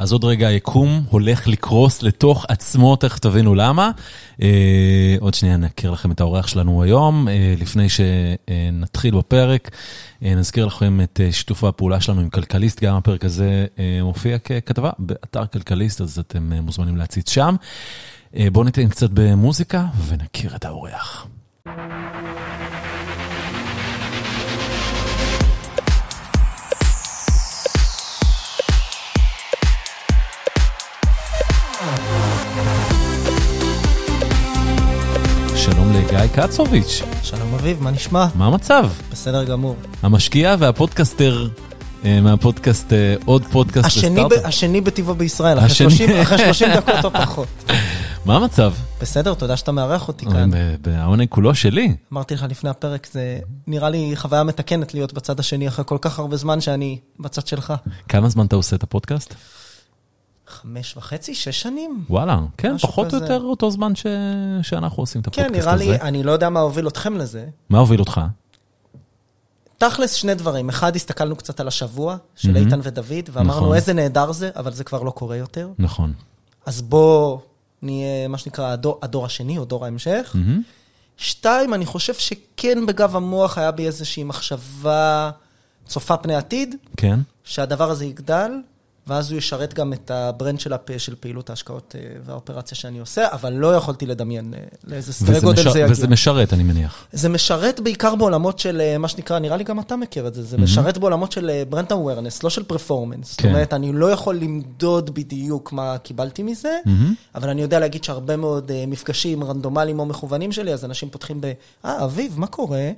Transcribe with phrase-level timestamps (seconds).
[0.00, 3.90] אז עוד רגע היקום הולך לקרוס לתוך עצמו, תכף תבינו למה.
[4.42, 7.28] אה, עוד שנייה נכיר לכם את האורח שלנו היום.
[7.28, 9.70] אה, לפני שנתחיל בפרק,
[10.24, 14.38] אה, נזכיר לכם את אה, שיתוף הפעולה שלנו עם כלכליסט, גם הפרק הזה אה, מופיע
[14.38, 17.54] ככתבה באתר כלכליסט, אז אתם אה, מוזמנים להציץ שם.
[18.36, 21.26] אה, בואו ניתן קצת במוזיקה ונכיר את האורח.
[35.64, 38.26] שלום לגיא קצוביץ', שלום אביב, מה נשמע?
[38.34, 38.90] מה המצב?
[39.12, 39.76] בסדר גמור.
[40.02, 41.48] המשקיע והפודקאסטר
[42.04, 44.44] אה, מהפודקאסט, אה, עוד פודקאסט בסטארט-אפ.
[44.44, 45.90] השני בטבעו בישראל, אחרי השני.
[45.90, 47.48] 30, אחרי 30 דקות או פחות.
[48.24, 48.72] מה המצב?
[49.00, 50.50] בסדר, תודה שאתה מארח אותי כאן.
[50.86, 51.94] העונג כולו שלי.
[52.12, 56.18] אמרתי לך לפני הפרק, זה נראה לי חוויה מתקנת להיות בצד השני אחרי כל כך
[56.18, 57.72] הרבה זמן שאני בצד שלך.
[58.08, 59.34] כמה זמן אתה עושה את הפודקאסט?
[60.50, 62.04] חמש וחצי, שש שנים?
[62.10, 63.24] וואלה, כן, פחות או כזה.
[63.24, 64.06] יותר אותו זמן ש...
[64.62, 65.84] שאנחנו עושים את כן, הפודקאסט נראה הזה.
[65.84, 67.46] לי, אני לא יודע מה הוביל אתכם לזה.
[67.68, 68.20] מה הוביל אותך?
[69.78, 70.68] תכלס, שני דברים.
[70.68, 72.66] אחד, הסתכלנו קצת על השבוע של מהמם.
[72.66, 73.76] איתן ודוד, ואמרנו, נכון.
[73.76, 75.68] איזה נהדר זה, אבל זה כבר לא קורה יותר.
[75.78, 76.12] נכון.
[76.66, 77.38] אז בוא
[77.82, 80.30] נהיה, מה שנקרא, הדור, הדור השני או דור ההמשך.
[80.34, 80.62] מהמם.
[81.16, 85.30] שתיים, אני חושב שכן בגב המוח היה בי איזושהי מחשבה
[85.86, 87.20] צופה פני עתיד, כן?
[87.44, 88.52] שהדבר הזה יגדל,
[89.06, 90.98] ואז הוא ישרת גם את ה brand של, הפ...
[90.98, 95.60] של פעילות ההשקעות אה, והאופרציה שאני עושה, אבל לא יכולתי לדמיין אה, לאיזה סדרי גודל
[95.60, 95.72] משר...
[95.72, 95.92] זה יגיע.
[95.92, 97.06] וזה משרת, אני מניח.
[97.12, 100.42] זה משרת בעיקר בעולמות של, אה, מה שנקרא, נראה לי גם אתה מכיר את זה,
[100.42, 103.30] זה משרת בעולמות של brand awareness, לא של performance.
[103.30, 103.48] זאת כן.
[103.48, 107.14] אומרת, אני לא יכול למדוד בדיוק מה קיבלתי מזה, מהמם.
[107.34, 111.52] אבל אני יודע להגיד שהרבה מאוד מפגשים רנדומליים או מכוונים שלי, אז אנשים פותחים ב,
[111.84, 112.90] אה, אביב, מה קורה?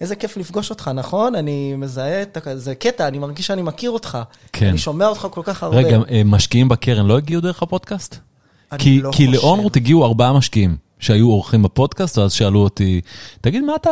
[0.00, 1.34] איזה כיף לפגוש אותך, נכון?
[1.34, 2.38] אני מזהה את.
[2.54, 4.18] זה קטע, אני מרגיש שאני מכיר אותך.
[4.52, 4.66] כן.
[4.68, 5.76] אני שומע אותך כל כך הרבה.
[5.76, 8.18] רגע, אה, משקיעים בקרן לא הגיעו דרך הפודקאסט?
[8.78, 9.26] כי, לא כי.
[9.26, 13.00] לאונרוט הגיעו ארבעה משקיעים שהיו אורחים בפודקאסט, ואז שאלו אותי,
[13.40, 13.90] תגיד, מה אתה,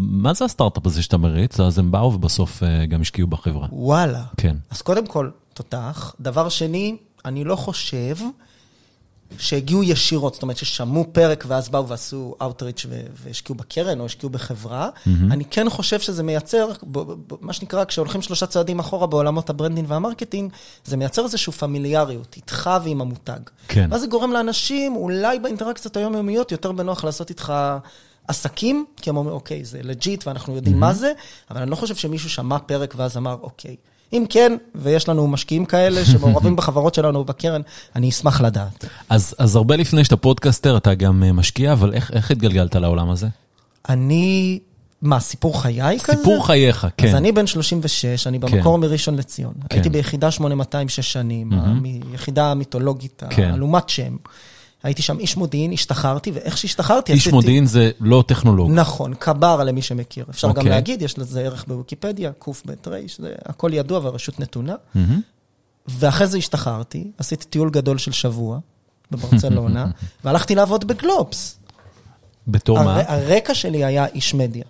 [0.00, 1.60] מה זה הסטארט-אפ הזה שאתה מריץ?
[1.60, 3.66] אז הם באו ובסוף אה, גם השקיעו בחברה.
[3.72, 4.22] וואלה.
[4.36, 4.56] כן.
[4.70, 6.14] אז קודם כל, תותח.
[6.20, 8.16] דבר שני, אני לא חושב
[9.38, 12.86] שהגיעו ישירות, זאת אומרת ששמעו פרק ואז באו ועשו Outreach
[13.22, 14.88] והשקיעו בקרן או השקיעו בחברה.
[15.06, 19.54] אני כן חושב שזה מייצר, ב- ב- מה שנקרא, כשהולכים שלושה צעדים אחורה בעולמות ה
[19.54, 20.52] branding וה marketing,
[20.84, 23.40] זה מייצר איזושהי פמיליאריות, איתך ועם המותג.
[23.68, 23.88] כן.
[23.90, 27.52] ואז זה גורם לאנשים, אולי באינטראקציות היומיומיות, יותר בנוח לעשות איתך
[28.28, 31.12] עסקים, כי הם אומרים, אוקיי, זה legit ואנחנו יודעים מה זה,
[31.50, 33.76] אבל אני לא חושב שמישהו שמע פרק ואז אמר, אוקיי.
[34.12, 37.60] אם כן, ויש לנו משקיעים כאלה שמעורבים בחברות שלנו בקרן,
[37.96, 38.84] אני אשמח לדעת.
[39.08, 43.10] אז, אז הרבה לפני שאתה פודקאסטר, אתה גם אה, משקיע, אבל איך, איך התגלגלת לעולם
[43.10, 43.28] הזה?
[43.88, 44.58] אני,
[45.02, 46.18] מה, סיפור חיי כזה?
[46.18, 47.08] סיפור חייך, כן.
[47.08, 49.52] אז אני בן 36, אני במקור מראשון לציון.
[49.68, 49.76] כן.
[49.76, 51.50] הייתי ביחידה 8200 שש שנים,
[52.12, 53.54] היחידה המיתולוגית, כן.
[53.54, 54.16] אלומת שם.
[54.82, 58.70] הייתי שם איש מודיעין, השתחררתי, ואיך שהשתחררתי, איש מודיעין זה לא טכנולוג.
[58.70, 60.24] נכון, קב"ר למי שמכיר.
[60.30, 60.70] אפשר גם אוקיי.
[60.70, 62.72] להגיד, יש לזה ערך בוויקיפדיה, קב"ר,
[63.18, 64.74] זה הכל ידוע והרשות נתונה.
[64.94, 65.20] מהמם.
[65.88, 68.58] ואחרי זה השתחררתי, עשיתי טיול גדול של שבוע
[69.10, 69.86] בברצלונה,
[70.24, 71.58] והלכתי לעבוד בגלובס.
[72.48, 72.96] בתור מה?
[73.00, 74.64] הר- הרקע שלי היה איש מדיה.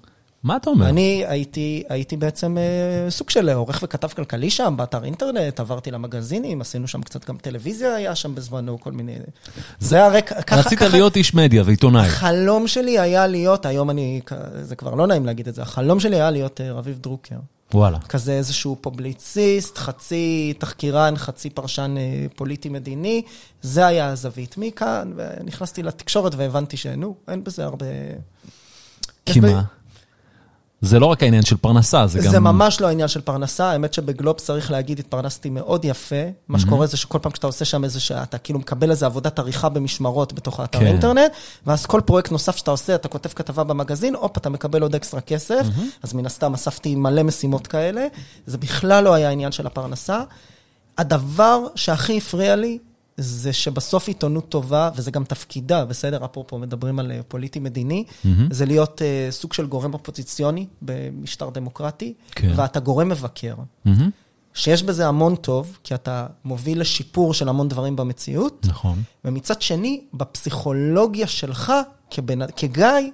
[0.45, 0.89] מה אתה אומר?
[0.89, 6.61] אני הייתי, הייתי בעצם אה, סוג של עורך וכתב כלכלי שם, באתר אינטרנט, עברתי למגזינים,
[6.61, 9.17] עשינו שם קצת גם טלוויזיה, היה שם בזמנו כל מיני...
[9.79, 10.35] זה הרקע.
[10.57, 12.07] רצית ככה- להיות איש מדיה ועיתונאי.
[12.07, 14.21] החלום שלי היה להיות, היום אני,
[14.63, 17.37] זה כבר לא נעים להגיד את זה, החלום שלי היה להיות אה, רביב דרוקר.
[17.75, 17.99] וואלה.
[17.99, 23.23] כזה איזשהו פובליציסט, חצי תחקירן, חצי פרשן אה, פוליטי-מדיני,
[23.63, 24.55] זה היה הזווית.
[24.59, 27.87] מכאן, ונכנסתי לתקשורת והבנתי שנו, אין בזה הרבה...
[29.27, 29.63] כי ב- מה?
[30.83, 32.31] זה לא רק העניין של פרנסה, זה גם...
[32.31, 36.23] זה ממש לא העניין של פרנסה, האמת שבגלובס צריך להגיד, התפרנסתי מאוד יפה.
[36.49, 39.39] מה שקורה זה שכל פעם כשאתה עושה שם איזה שעה, אתה כאילו מקבל איזה עבודת
[39.39, 40.87] עריכה במשמרות בתוך האתר כן.
[40.87, 41.33] האינטרנט,
[41.67, 45.21] ואז כל פרויקט נוסף שאתה עושה, אתה כותב כתבה במגזין, הופ, אתה מקבל עוד אקסטרה
[45.21, 45.67] כסף,
[46.03, 48.07] אז מן הסתם אספתי מלא משימות כאלה.
[48.47, 50.21] זה בכלל לא היה העניין של הפרנסה.
[50.99, 52.79] הדבר שהכי הפריע לי,
[53.17, 56.25] זה שבסוף עיתונות טובה, וזה גם תפקידה, בסדר?
[56.25, 58.05] אפרופו מדברים על אה, פוליטי-מדיני,
[58.51, 62.53] זה להיות אה, סוג של גורם אופוזיציוני במשטר דמוקרטי, כן.
[62.57, 63.55] ואתה גורם מבקר.
[63.85, 64.11] מהמם.
[64.55, 69.03] שיש בזה המון טוב, כי אתה מוביל לשיפור של המון דברים במציאות, נכון.
[69.25, 71.73] ומצד שני, בפסיכולוגיה שלך,
[72.11, 73.11] כבן, כגיא,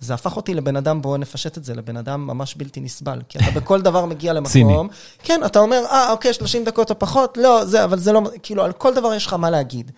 [0.00, 3.20] זה הפך אותי לבן אדם, בואו נפשט את זה, לבן אדם ממש בלתי נסבל.
[3.28, 4.52] כי אתה בכל דבר מגיע למקום.
[4.52, 4.76] ציני.
[5.22, 8.64] כן, אתה אומר, אה, אוקיי, 30 דקות או פחות, לא, זה, אבל זה לא, כאילו,
[8.64, 9.90] על כל דבר יש לך מה להגיד.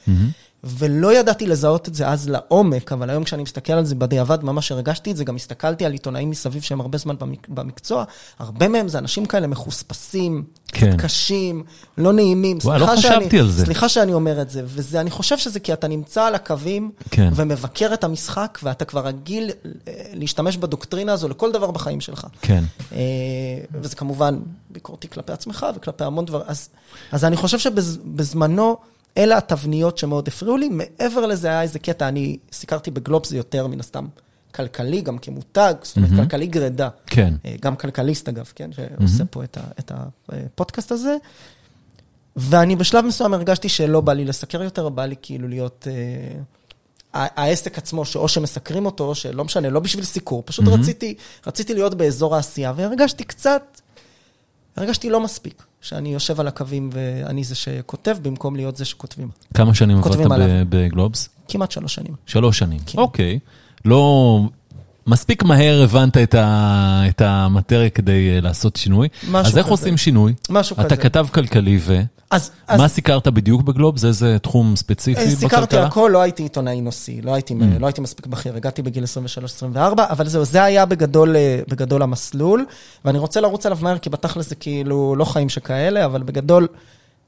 [0.64, 4.72] ולא ידעתי לזהות את זה אז לעומק, אבל היום כשאני מסתכל על זה בדיעבד, ממש
[4.72, 7.48] הרגשתי את זה, גם הסתכלתי על עיתונאים מסביב שהם הרבה זמן במק...
[7.48, 8.04] במקצוע,
[8.38, 10.96] הרבה מהם זה אנשים כאלה מחוספסים, כן.
[10.96, 11.64] קשים,
[11.98, 12.58] לא נעימים.
[12.64, 13.64] וואי, לא חשבתי שאני, על זה.
[13.64, 17.30] סליחה שאני אומר את זה, ואני חושב שזה כי אתה נמצא על הקווים, כן.
[17.34, 19.50] ומבקר את המשחק, ואתה כבר רגיל
[19.88, 22.26] אה, להשתמש בדוקטרינה הזו לכל דבר בחיים שלך.
[22.42, 22.64] כן.
[22.92, 22.98] אה,
[23.74, 24.38] וזה כמובן
[24.70, 26.44] ביקורתי כלפי עצמך וכלפי המון דברים.
[26.48, 26.68] אז,
[27.12, 28.76] אז אני חושב שבזמנו,
[29.16, 30.68] אלה התבניות שמאוד הפריעו לי.
[30.68, 34.06] מעבר לזה היה איזה קטע, אני סיקרתי בגלובס זה יותר מן הסתם
[34.54, 36.22] כלכלי, גם כמותג, זאת אומרת, מהמם.
[36.24, 36.88] כלכלי גרידה.
[37.06, 37.34] כן.
[37.44, 39.92] אה, גם כלכליסט אגב, כן, שעושה פה את, ה, את
[40.28, 41.16] הפודקאסט הזה.
[42.36, 45.86] ואני בשלב מסוים הרגשתי שלא בא לי לסקר יותר, בא לי כאילו להיות...
[45.90, 46.36] אה,
[47.12, 50.80] העסק עצמו, שאו שמסקרים אותו, או שלא משנה, לא בשביל סיקור, פשוט מהמם.
[50.80, 51.14] רציתי,
[51.46, 53.80] רציתי להיות באזור העשייה, והרגשתי קצת,
[54.76, 59.28] הרגשתי לא מספיק, שאני יושב על הקווים ואני זה שכותב, במקום להיות זה שכותבים.
[59.54, 60.66] כמה שנים עבדת.
[60.68, 61.28] בגלובס?
[61.48, 62.14] כמעט שלוש שנים.
[62.26, 62.80] שלוש שנים.
[62.86, 62.98] כן.
[62.98, 63.38] אוקיי.
[63.84, 64.40] לא...
[65.06, 67.02] מספיק מהר הבנת את, ה...
[67.08, 69.08] את המטריה כדי אה, לעשות שינוי.
[69.30, 69.72] משהו אז איך כזה.
[69.72, 70.34] עושים שינוי?
[70.50, 70.96] משהו אתה כזה.
[70.96, 72.00] כתב כלכלי ו...
[72.30, 74.04] אז, אז מה סיקרת בדיוק בגלובס?
[74.04, 75.40] איזה תחום ספציפי אה, בכלכלה?
[75.40, 77.80] סיקרתי הכל, לא הייתי עיתונאי נושאי, לא הייתי, Mm.
[77.80, 79.04] לא הייתי מספיק בכיר, הגעתי בגיל
[79.74, 82.64] 23-24, אבל זהו, זה היה בגדול, אה, בגדול המסלול,
[83.04, 86.68] ואני רוצה לרוץ עליו מהר, כי בתכל'ס זה כאילו לא חיים שכאלה, אבל בגדול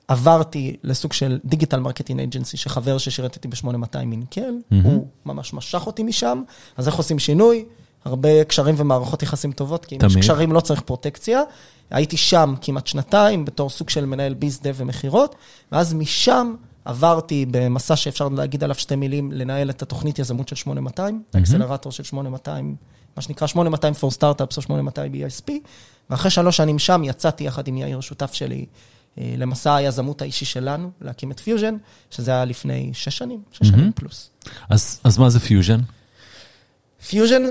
[0.08, 4.84] עברתי לסוג של digital marketing agency, שחבר ששירת איתי ב-8200 מניקל, מהמם.
[4.84, 6.42] הוא ממש משך אותי משם,
[6.76, 7.64] אז איך עושים שינוי?
[8.04, 10.16] הרבה קשרים ומערכות יחסים טובות, כי אם יש.
[10.16, 11.42] קשרים לא צריך פרוטקציה.
[11.90, 15.34] הייתי שם כמעט שנתיים, בתור סוג של מנהל biz dev ומכירות,
[15.72, 16.54] ואז משם
[16.84, 22.02] עברתי במסע שאפשר להגיד עליו שתי מילים, לנהל את התוכנית יזמות של 8200, האקסלרטור של
[22.02, 22.76] 8200,
[23.16, 25.52] מה שנקרא 8200 for Startups או 8200 ESP,
[26.10, 28.66] ואחרי שלוש שנים שם יצאתי יחד עם יאיר, שותף שלי,
[29.18, 31.76] למסע היזמות האישי שלנו, להקים את פיוז'ן,
[32.10, 33.92] שזה היה לפני שש שנים, שש שנים מהמם.
[33.92, 34.30] פלוס.
[34.70, 35.80] אז, אז מה זה פיוז'ן?
[37.08, 37.42] פיוז'ן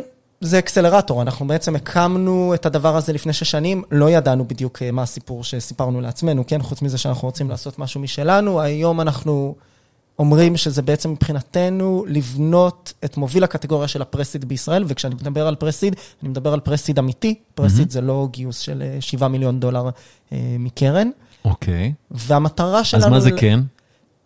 [0.41, 4.91] זה אקסלרטור, אנחנו בעצם הקמנו את הדבר הזה לפני שש שנים, לא ידענו בדיוק אה,
[4.91, 6.61] מה הסיפור שסיפרנו לעצמנו, כן?
[6.61, 9.55] חוץ מזה שאנחנו רוצים לעשות משהו משלנו, היום אנחנו
[10.19, 15.55] אומרים שזה בעצם מבחינתנו לבנות את מוביל הקטגוריה של ה pre-seed בישראל, וכשאני מדבר על
[15.55, 19.89] pre-seed, אני מדבר על pre-seed אמיתי, pre-seed זה לא גיוס של אה, 7 מיליון דולר
[20.31, 21.09] אה, מקרן,
[21.45, 21.93] אוקיי.
[22.11, 23.05] והמטרה שלנו...
[23.05, 23.59] אז מה זה כן?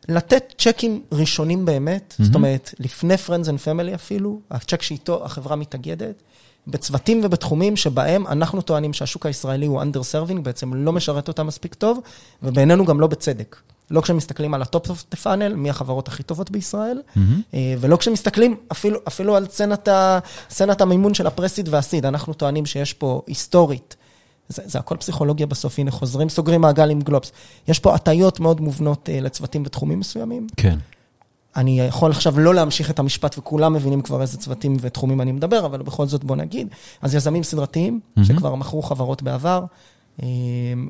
[0.09, 2.27] לתת צ'קים ראשונים באמת, מהמם.
[2.27, 6.23] זאת אומרת, לפני Friends and Family אפילו, הצ'ק שאיתו החברה מתאגדת,
[6.67, 11.99] בצוותים ובתחומים שבהם אנחנו טוענים שהשוק הישראלי הוא underserving, בעצם לא משרת אותם מספיק טוב,
[12.43, 13.55] ובעינינו גם לא בצדק.
[13.91, 17.01] לא כשמסתכלים על ה top of the funnel, מי החברות הכי טובות בישראל.
[17.53, 19.47] אה, ולא כשמסתכלים אפילו, אפילו על
[20.49, 22.05] סצנת המימון של ה pre-seed וה seed.
[22.05, 23.95] אנחנו טוענים שיש פה היסטורית,
[24.49, 27.31] זה, זה הכל פסיכולוגיה בסוף, הנה חוזרים, סוגרים מעגל עם גלובס.
[27.67, 30.47] יש פה הטיות מאוד מובנות אה, לצוותים ותחומים מסוימים.
[30.57, 30.77] כן.
[31.55, 35.65] אני יכול עכשיו לא להמשיך את המשפט, וכולם מבינים כבר איזה צוותים ותחומים אני מדבר,
[35.65, 36.67] אבל בכל זאת בוא נגיד.
[37.01, 38.27] אז יזמים סדרתיים, מהמם.
[38.27, 39.65] שכבר מכרו חברות בעבר,
[40.23, 40.27] אה,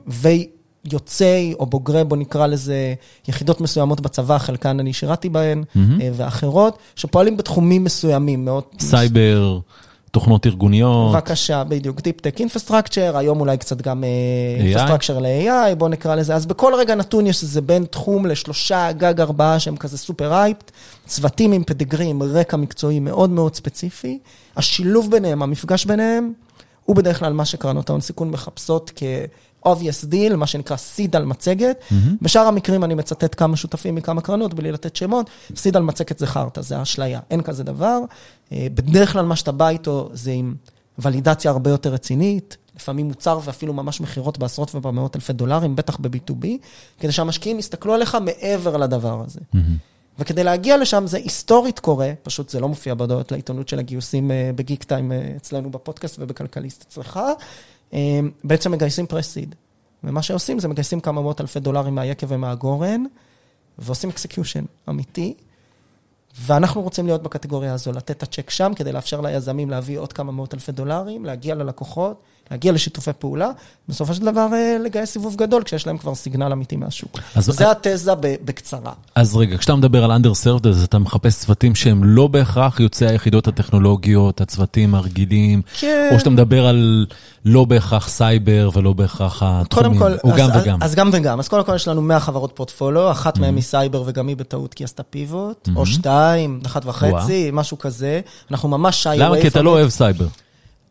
[0.08, 2.94] ויוצאי או בוגרי, בוא נקרא לזה,
[3.28, 5.64] יחידות מסוימות בצבא, חלקן אני שירתי בהן.
[5.76, 8.64] אה, ואחרות, שפועלים בתחומים מסוימים מאוד.
[8.80, 9.60] סייבר,
[10.16, 11.12] תוכנות ארגוניות.
[11.12, 14.78] בבקשה, בדיוק, Deep Tech Infrastructure, היום אולי קצת גם AI?
[14.78, 16.36] אה, Infrastructure ל-AI, בואו נקרא לזה.
[16.36, 20.72] אז בכל רגע נתון יש איזה בין תחום לשלושה, גג ארבעה שהם כזה super hyped,
[21.06, 24.20] צוותים עם pedigree, עם רקע מקצועי מאוד מאוד ספציפי.
[24.58, 26.34] השילוב ביניהם, המפגש ביניהם,
[26.86, 28.92] הוא בדרך כלל מה שקרנות ההון סיכון מחפשות
[29.66, 31.84] כ-obvious deal, מה שנקרא סיד על מצגת.
[31.92, 32.18] מהמם.
[32.22, 36.28] בשאר המקרים אני מצטט כמה שותפים מכמה קרנות, בלי לתת שמות, סיד על מצקת זה
[36.28, 38.00] חרטא, זה אשליה, אין כזה דבר.
[38.52, 40.56] אה, בדרך כלל מה שאתה בא איתו זה עם
[41.00, 46.46] ולידציה הרבה יותר רצינית, לפעמים מוצר ואפילו ממש מכירות בעשרות ובמאות אלפי דולרים, בטח ב-B2B,
[47.00, 49.40] כדי שהמשקיעים יסתכלו עליך מעבר לדבר הזה.
[49.54, 49.78] מהמם.
[50.20, 54.52] וכדי להגיע לשם זה היסטורית קורה, פשוט זה לא מופיע בהודעות לעיתונות של הגיוסים אה,
[54.56, 57.20] בגיק טיים אה, אצלנו בפודקאסט ובכלכליסט אצלך,
[58.44, 59.56] בעצם מגייסים pre-seed.
[60.04, 63.04] ומה שעושים זה מגייסים כמה מאות אלפי דולרים מהיקב ומהגורן,
[63.78, 65.34] ועושים execution אמיתי,
[66.42, 70.32] ואנחנו רוצים להיות בקטגוריה הזו, לתת את הצ'ק שם כדי לאפשר ליזמים להביא עוד כמה
[70.32, 72.22] מאות אלפי דולרים, להגיע ללקוחות,
[72.52, 73.50] להגיע לשיתופי פעולה,
[73.90, 77.20] בסופו של דבר אה, לגייס סיבוב גדול כשיש להם כבר סיגנל אמיתי מהשוק.
[77.36, 78.92] אז- זה התזה בקצרה.
[79.16, 83.48] אז רגע, כשאתה מדבר על underserved, אז אתה מחפש צוותים שהם לא בהכרח יוצאי היחידות
[83.48, 86.10] הטכנולוגיות, הצוותים הרגילים, כן.
[86.14, 87.06] או שאתה מדבר על
[87.46, 90.84] לא בהכרח סייבר ולא בהכרח התחומים, כל, או אז, גם אז, וגם.
[90.84, 91.40] אז גם וגם.
[91.40, 94.74] אז קודם כל יש לנו 100 חברות פורטפוליו, אחת מהן היא סייבר וגם היא בטעות
[94.74, 98.22] כי עשתה פיבוט, או שתיים, אחת וחצי, משהו כזה.
[98.52, 99.42] אנחנו ממש שי למה?
[99.42, 100.28] כי אתה לא אוהב סייבר.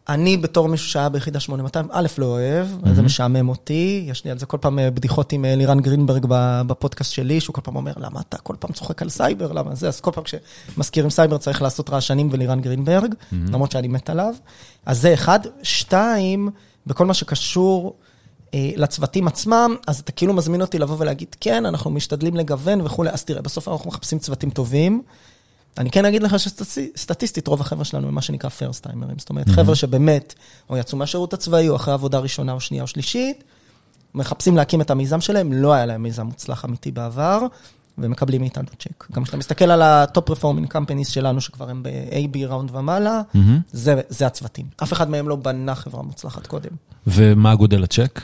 [0.09, 2.89] אני בתור מישהו שהיה ביחידה 8200, א', לא אוהב, mm-hmm.
[2.95, 6.27] זה משעמם אותי, יש לי על זה כל פעם אה, בדיחות עם אה, לירן גרינברג
[6.67, 9.89] בפודקאסט שלי, שהוא כל פעם אומר, למה אתה כל פעם צוחק על סייבר, למה זה?
[9.89, 13.35] אז כל פעם כשמזכירים סייבר צריך לעשות רעשנים ולירן גרינברג, mm-hmm.
[13.53, 14.35] למרות שאני מת עליו.
[14.87, 15.41] אז זה אחד.
[15.63, 16.51] שתיים,
[16.87, 17.97] בכל מה שקשור
[18.55, 23.11] אה, לצוותים עצמם, אז אתה כאילו מזמין אותי לבוא ולהגיד, כן, אנחנו משתדלים לגוון וכולי,
[23.11, 25.03] אז תראה, בסוף אנחנו מחפשים צוותים טובים.
[25.79, 29.19] אני כן אגיד לך שסטטיסטית, רוב החבר'ה שלנו הם מה שנקרא first timer ים.
[29.19, 29.49] זאת אומרת.
[29.49, 30.35] חבר'ה שבאמת,
[30.71, 33.45] או יצאו מהשירות הצבאי, או אחרי עבודה ראשונה או שנייה או שלישית,
[34.15, 37.41] מחפשים להקים את המיזם שלהם, לא היה להם מיזם מוצלח אמיתי בעבר,
[37.99, 39.05] ומקבלים מאיתנו צ'ק.
[39.13, 43.21] גם כשאתה מסתכל על ה top performing companies שלנו, שכבר הם ב-A B round ומעלה.
[43.73, 44.67] זה, זה הצוותים.
[44.83, 46.71] אף אחד מהם לא בנה חברה מוצלחת קודם.
[47.07, 48.21] ומה גודל הצ'ק?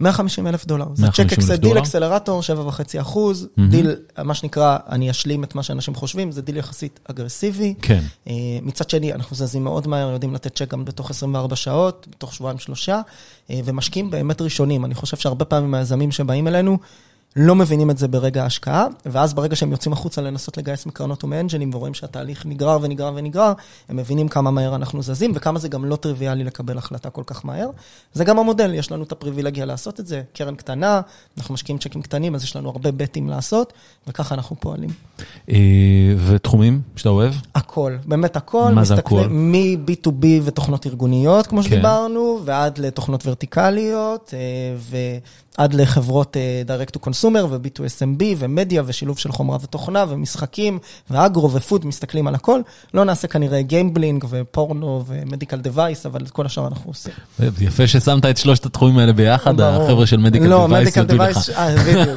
[0.00, 0.86] 150 אלף דולר.
[0.94, 3.48] זה צ'ק אקסל, דיל אקסלרטור, 7.5 אחוז.
[3.68, 7.74] דיל, מה שנקרא, אני אשלים את מה שאנשים חושבים, זה דיל יחסית אגרסיבי.
[7.82, 8.00] כן.
[8.26, 8.30] Uh,
[8.62, 13.00] מצד שני, אנחנו זזים מאוד מהר, יודעים לתת צ'ק גם בתוך 24 שעות, בתוך שבועיים-שלושה,
[13.48, 14.84] uh, ומשקיעים באמת ראשונים.
[14.84, 16.78] אני חושב שהרבה פעמים היזמים שבאים אלינו,
[17.36, 21.70] לא מבינים את זה ברגע ההשקעה, ואז ברגע שהם יוצאים החוצה לנסות לגייס מקרנות ומאנג'לים,
[21.74, 23.52] ורואים שהתהליך נגרר ונגרר ונגרר,
[23.88, 27.44] הם מבינים כמה מהר אנחנו זזים, וכמה זה גם לא טריוויאלי לקבל החלטה כל כך
[27.44, 27.70] מהר.
[28.12, 31.00] זה גם המודל, יש לנו את הפריבילגיה לעשות את זה, קרן קטנה,
[31.38, 33.72] אנחנו משקיעים צ'קים קטנים, אז יש לנו הרבה בטים לעשות,
[34.06, 34.90] וככה אנחנו פועלים.
[35.48, 35.56] אה,
[36.26, 37.34] ותחומים שאתה אוהב?
[37.54, 38.72] הכל, באמת הכל.
[38.74, 39.26] מה זה הכל?
[39.28, 41.68] מ-B2B ותוכנות ארגוניות, כמו כן.
[41.68, 44.76] שדיברנו, ועד לתוכנות ורטיקליות, אה.
[45.58, 50.78] עד לחברות uh, direct to consumer ו-B2SMB ומדיה ושילוב של חומרה ותוכנה ומשחקים
[51.10, 52.60] ו agro ו food, מסתכלים על הכל.
[52.94, 57.12] לא נעשה כנראה gambling ופורנו ו medical device, אבל את כל השאר אנחנו עושים.
[57.60, 61.38] יפה ששמת את שלושת התחומים האלה ביחד, החבר'ה של medical device יודו לך.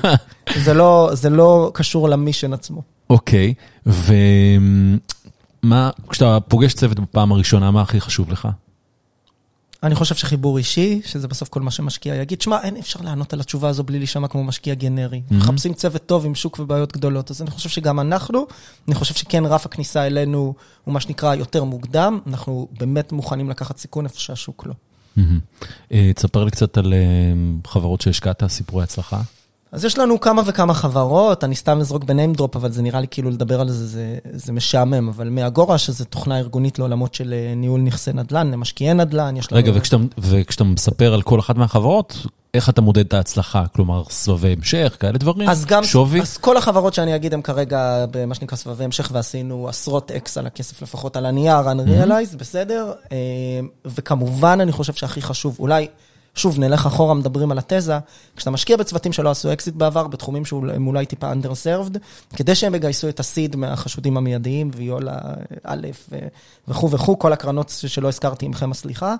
[0.03, 0.09] לא.
[0.65, 2.81] זה, לא, זה לא קשור ל mission עצמו.
[3.09, 3.53] אוקיי,
[3.85, 8.47] ומה, כשאתה פוגש צוות בפעם הראשונה, מה הכי חשוב לך?
[9.83, 13.39] אני חושב שחיבור אישי, שזה בסוף כל מה שמשקיע יגיד, שמע, אין אפשר לענות על
[13.39, 15.21] התשובה הזו בלי להישמע כמו משקיע גנרי.
[15.29, 15.35] Mm-hmm.
[15.35, 18.47] מחפשים צוות טוב עם שוק ובעיות גדולות, אז אני חושב שגם אנחנו,
[18.87, 20.53] אני חושב שכן רף הכניסה אלינו
[20.83, 24.73] הוא מה שנקרא יותר מוקדם, אנחנו באמת מוכנים לקחת סיכון איפה שהשוק לא.
[25.17, 25.93] Mm-hmm.
[26.15, 26.99] תספר לי קצת על אה,
[27.67, 29.21] חברות שהשקעת, סיפורי הצלחה.
[29.71, 33.07] אז יש לנו כמה וכמה חברות, אני סתם אזרוק בניים דרופ, אבל זה נראה לי
[33.11, 37.53] כאילו לדבר על זה, זה, זה משעמם, אבל מאגורה, שזו תוכנה ארגונית לעולמות של אה,
[37.55, 39.59] ניהול נכסי נדל"ן, למשקיעי נדל"ן, יש לנו...
[39.59, 43.63] רגע, וכשאתה, וכשאתה מספר על כל אחת מהחברות, איך אתה מודד את ההצלחה?
[43.75, 45.49] כלומר, סבבי המשך, כאלה דברים?
[45.49, 46.21] אז גם, שווי?
[46.21, 50.45] אז כל החברות שאני אגיד הן כרגע במה שנקרא סבבי המשך, ועשינו עשרות X על
[50.47, 52.37] הכסף לפחות על הנייר, unrealized, mm-hmm.
[52.37, 52.91] בסדר?
[53.11, 53.17] אה,
[53.85, 55.87] וכמובן, אני חושב שהכי חשוב, אולי...
[56.37, 57.97] שוב, נלך אחורה, מדברים על התזה,
[58.35, 61.97] כשאתה משקיע בצוותים שלא עשו אקזיט בעבר, בתחומים שהם אולי טיפה underserved,
[62.35, 65.17] כדי שהם יגייסו את ה seed מהחשודים המיידיים, ויולה
[65.63, 65.87] א'
[66.67, 69.15] וכו' וכו', כל הקרנות שלא הזכרתי עמכם הסליחה,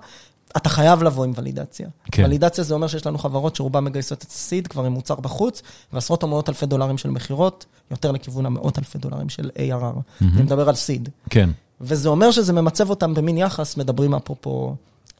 [0.56, 1.88] אתה חייב לבוא עם ולידציה.
[2.12, 2.24] כן.
[2.24, 6.22] ולידציה זה אומר שיש לנו חברות שרובן מגייסות את הסיד, כבר עם מוצר בחוץ, ועשרות
[6.22, 9.82] או מאות אלפי דולרים של מכירות, יותר לכיוון המאות אלפי דולרים של ARR.
[9.82, 10.24] Mm-hmm.
[10.34, 11.08] אני מדבר על סיד.
[11.30, 11.50] כן.
[11.80, 14.74] וזה אומר שזה ממצב אותם במין יחס, מדברים אפרופו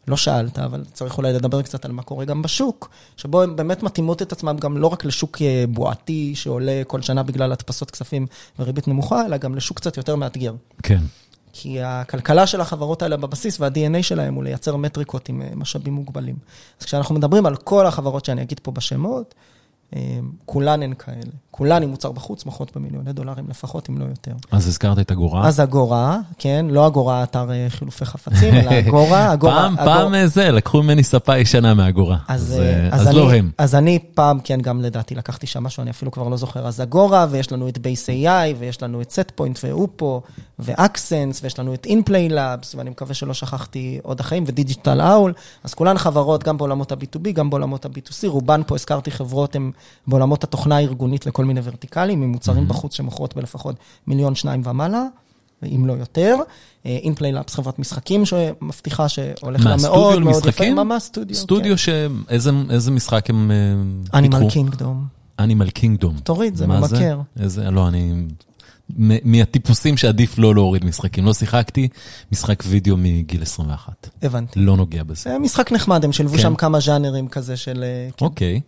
[0.08, 3.82] לא שאלת, אבל צריך אולי לדבר קצת על מה קורה גם בשוק, שבו הן באמת
[3.82, 8.26] מתאימות את עצמן גם לא רק לשוק אה, בועתי שעולה כל שנה בגלל הדפסות כספים
[8.58, 10.54] וריבית נמוכה, אלא גם לשוק קצת יותר מאתגר.
[10.82, 11.00] כן.
[11.52, 16.36] כי הכלכלה של החברות האלה בבסיס וה-DNA שלהם הוא לייצר מטריקות עם אה, משאבים מוגבלים.
[16.80, 19.34] אז כשאנחנו מדברים על כל החברות שאני אגיד פה בשמות,
[20.44, 21.32] כולן הן כאלה.
[21.58, 24.32] כולן עם מוצר בחוץ, מוכרות במיליוני דולרים לפחות, אם לא יותר.
[24.50, 25.46] אז הזכרת את אגורה?
[25.46, 29.54] אז אגורה, כן, לא אגורה אתר אה, חילופי חפצים, אלא אגורה, אגורה.
[29.54, 29.84] פעם, אגור...
[29.84, 32.16] פעם אה, זה, לקחו ממני ספה ישנה מאגורה.
[32.28, 32.58] אז, אז,
[32.90, 33.50] אז, אז אני, לא הם.
[33.58, 36.80] אז אני פעם, כן, גם לדעתי לקחתי שם משהו, אני אפילו כבר לא זוכר, אז
[36.80, 40.22] אגורה, ויש לנו את בייס AI, ויש לנו את סטפוינט ואופו,
[40.58, 45.32] ואקסנס, ויש לנו את אינפליי לאבס, ואני מקווה שלא שכחתי עוד החיים, ודיג'יטל אאול,
[45.64, 49.70] אז כולן חברות גם בעולמות ה-B2B, גם בעולמות ה-B2C, רובן פה, הזכרתי חברות, הן
[50.06, 52.68] בעולמות התוכנה הארגונית לכל מיני ורטיקלים, עם מוצרים mm-hmm.
[52.68, 55.04] בחוץ שמוכרות בלפחות מיליון שניים ומעלה,
[55.62, 56.36] אם לא יותר.
[56.84, 60.70] אינפליי לאבס חברת משחקים שמבטיחה שהולך לה מאוד מאוד יפה.
[60.70, 61.36] ממש סטודיו.
[61.36, 61.76] סטודיו כן.
[61.76, 63.50] שאיזה משחק הם
[64.04, 64.18] פיתחו?
[64.18, 65.06] אנימל קינגדום.
[65.38, 66.16] אנימל קינגדום.
[66.22, 67.20] תוריד, זה ממכר.
[67.40, 68.12] איזה, לא, אני...
[69.24, 71.24] מהטיפוסים שעדיף לא להוריד משחקים.
[71.24, 71.88] לא שיחקתי,
[72.32, 74.08] משחק וידאו מגיל 21.
[74.22, 74.60] הבנתי.
[74.60, 75.22] לא נוגע בזה.
[75.22, 76.42] זה משחק נחמד, הם שילבו כן.
[76.42, 77.84] שם כמה ז'אנרים כזה של...
[77.84, 78.24] אה, כן.
[78.24, 78.54] אוקיי.
[78.54, 78.60] אה,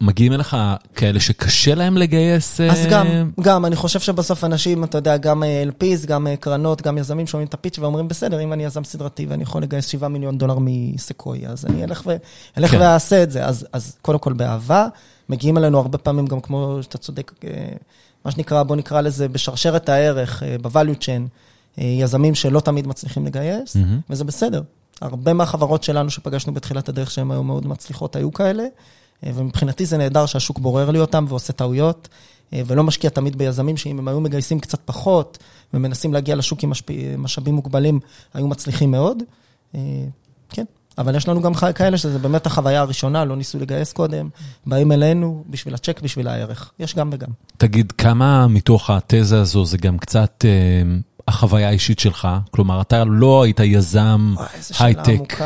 [0.00, 0.56] ומגיעים אליך
[0.94, 2.60] כאלה שקשה להם לגייס...
[2.60, 7.26] אז גם, גם, אני חושב שבסוף אנשים, אתה יודע, גם LPs, גם קרנות, גם יזמים
[7.26, 10.58] שומעים את הפיץ' ואומרים, בסדר, אם אני יזם סדרתי ואני יכול לגייס 7 מיליון דולר
[10.60, 12.16] מסקויה, אז אני אלך, ו...
[12.58, 12.80] אלך כן.
[12.80, 13.44] ואעשה את זה.
[13.44, 14.86] אז, אז קודם כל באהבה,
[15.28, 17.32] מגיעים אלינו הרבה פעמים גם כמו שאתה צודק,
[18.24, 21.28] מה שנקרא, בוא נקרא לזה בשרשרת הערך, ב-value chain.
[21.78, 24.00] אה, יזמים שלא תמיד מצליחים לגייס, מהמם.
[24.10, 24.62] וזה בסדר.
[25.00, 28.62] הרבה מהחברות שלנו שפגשנו בתחילת הדרך שהן היו מאוד מצליחות, היו כאלה,
[29.26, 32.08] אה, ומבחינתי זה נהדר שהשוק בורר לי אותם ועושה טעויות,
[32.52, 35.38] אה, ולא משקיע תמיד ביזמים שאם הם היו מגייסים קצת פחות,
[35.74, 38.00] ומנסים להגיע לשוק עם משפ- משאבים מוגבלים,
[38.34, 39.22] היו מצליחים מאוד.
[39.74, 39.80] אה,
[40.50, 40.64] כן,
[40.98, 44.28] אבל יש לנו גם כאלה שזה באמת החוויה הראשונה, לא ניסו לגייס קודם,
[44.66, 46.72] באים אלינו בשביל הצ'ק, בשביל הערך.
[46.78, 47.28] יש גם וגם.
[47.56, 50.44] תגיד, כמה מתוך התזה הזו זה גם קצת
[51.28, 52.28] החוויה האישית שלך?
[52.50, 54.34] כלומר, אתה לא היית יזם
[54.80, 55.40] הייטק.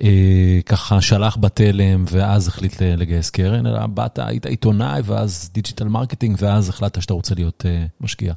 [0.00, 6.36] אה, ככה שלח בתלם ואז החליט לגייס קרן, אלא באת, היית עיתונאי ואז digital marketing
[6.40, 8.34] ואז החלטת שאתה רוצה להיות אה, משקיע.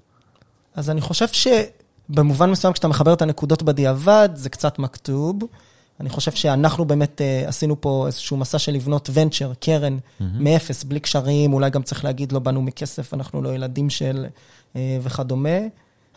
[0.75, 5.39] אז אני חושב שבמובן מסוים, כשאתה מחבר את הנקודות בדיעבד, זה קצת מכתוב.
[5.99, 10.99] אני חושב שאנחנו באמת uh, עשינו פה איזשהו מסע של לבנות ונצ'ר, קרן, מאפס, בלי
[10.99, 14.25] קשרים, אולי גם צריך להגיד, לא באנו מכסף, אנחנו לא ילדים של
[14.73, 15.59] uh, וכדומה.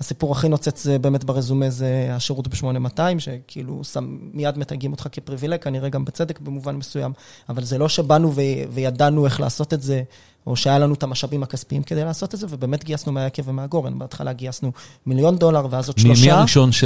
[0.01, 5.61] הסיפור הכי נוצץ זה באמת ברזומה זה השירות ב-8200, שכאילו שם, מיד מתייגים אותך כפריבילג,
[5.61, 7.13] כנראה גם בצדק במובן מסוים,
[7.49, 8.41] אבל זה לא שבאנו ו-
[8.71, 10.03] וידענו איך לעשות את זה,
[10.49, 13.99] או שהיה לנו את המשאבים הכספיים כדי לעשות את זה, ובאמת גייסנו מהיקב ומהגורן.
[13.99, 14.73] בהתחלה גייסנו
[15.07, 16.25] מיליון דולר, ואז עוד שלושה.
[16.25, 16.85] מי הראשון ש...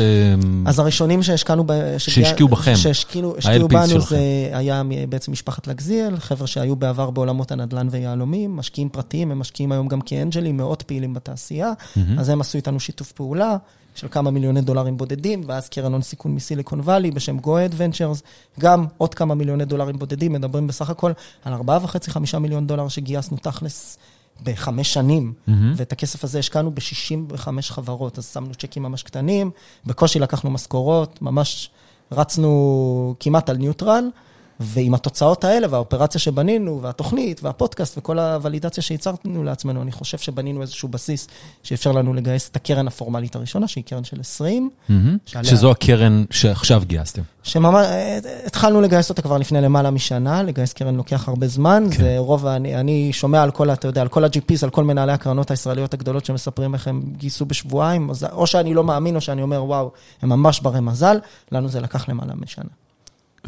[0.66, 2.76] אז הראשונים שהשקענו, ב- שהשקיעו בכם.
[2.76, 3.35] שהשקיעו
[3.69, 4.16] בנו, שלכם.
[4.16, 9.73] זה היה בעצם משפחת לגזיאל, חבר'ה שהיו בעבר בעולמות הנדל"ן ויהלומים, משקיעים פרטיים, הם משקיעים
[9.73, 11.73] היום גם כאנג'לים, מאוד פעילים בתעשייה,
[12.19, 13.57] אז הם עשו איתנו שיתוף פעולה
[13.94, 18.22] של כמה מיליוני דולרים בודדים, ואז קרן הון סיכון מסיליקון וואלי בשם Go Adventures,
[18.61, 21.12] גם עוד כמה מיליוני דולרים בודדים, מדברים בסך הכל
[21.44, 23.99] על 4.5-5 מיליון דולר שגייסנו תכלס.
[24.44, 25.72] בחמש שנים, מהמם.
[25.76, 29.50] ואת הכסף הזה השקענו ב-65 חברות, אז שמנו צ'קים ממש קטנים,
[29.87, 31.70] בקושי לקחנו משכורות, ממש
[32.12, 34.04] רצנו כמעט על ניוטרל,
[34.62, 40.88] ועם התוצאות האלה והאופרציה שבנינו, והתוכנית, והפודקאסט, וכל הוולידציה שייצרנו לעצמנו, אני חושב שבנינו איזשהו
[40.88, 41.28] בסיס
[41.62, 45.16] שאפשר לנו לגייס את הקרן הפורמלית הראשונה, שהיא קרן של 20, מהמם.
[45.26, 47.23] שעליה- שזו הקרן שעכשיו גייסתם.
[47.42, 47.87] שממש,
[48.47, 52.02] התחלנו לגייס אותה כבר לפני למעלה משנה, לגייס קרן לוקח הרבה זמן, כן.
[52.02, 55.12] זה רוב, אני, אני שומע על כל, אתה יודע, על כל ה-GPs, על כל מנהלי
[55.12, 59.64] הקרנות הישראליות הגדולות שמספרים איך הם גייסו בשבועיים, או שאני לא מאמין, או שאני אומר,
[59.64, 59.90] וואו,
[60.23, 61.19] הם ממש ברי מזל,
[61.52, 62.82] לנו זה לקח למעלה משנה.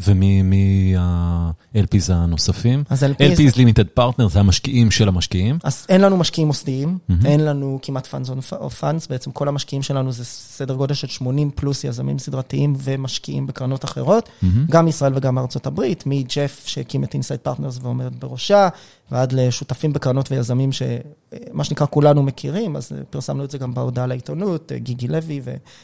[0.03, 2.83] ומי ה-LPs הנוספים?
[2.89, 5.57] אז LPs, LPs Limited Partner זה המשקיעים של המשקיעים.
[5.63, 7.25] אז אין לנו משקיעים מוסדיים, mm-hmm.
[7.25, 11.51] אין לנו כמעט funds of funds, בעצם כל המשקיעים שלנו זה סדר גודל של 80
[11.55, 14.65] פלוס יזמים סדרתיים ומשקיעים בקרנות אחרות, מהמם.
[14.69, 18.69] גם מישראל וגם מארצות הברית, מג'ף שהקים את אינסייד פרטנרס ועומד בראשה,
[19.11, 24.71] ועד לשותפים בקרנות ויזמים שמה שנקרא כולנו מכירים, אז פרסמנו את זה גם בהודעה לעיתונות,
[24.75, 25.41] גיגי לוי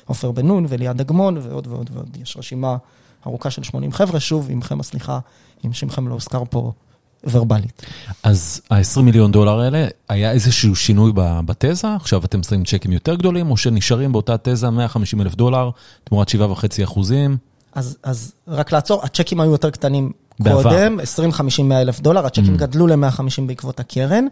[0.08, 2.18] ועופר בן נון וליעד אגמון ועוד ועוד ועוד.
[2.22, 2.78] יש רשימה
[3.28, 5.20] ארוכה של 80 חבר'ה, שוב, עמכם הסליחה,
[5.66, 6.72] אם שמכם לא הוזכר פה
[7.24, 7.82] ורבלית.
[8.24, 11.96] אז ה-20 מיליון דולר האלה, היה איזשהו שינוי בתזה?
[11.96, 15.70] עכשיו אתם שמים צ'קים יותר גדולים, או שנשארים באותה תזה 150 אלף דולר,
[16.04, 17.38] תמורת 7.5 אחוזים?
[17.74, 20.12] אז, אז רק לעצור, הצ'קים היו יותר קטנים.
[20.64, 22.58] קודם, 20, 50, 100 אלף דולר, הצ'קים Mm.
[22.58, 24.26] גדלו ל-150 בעקבות הקרן,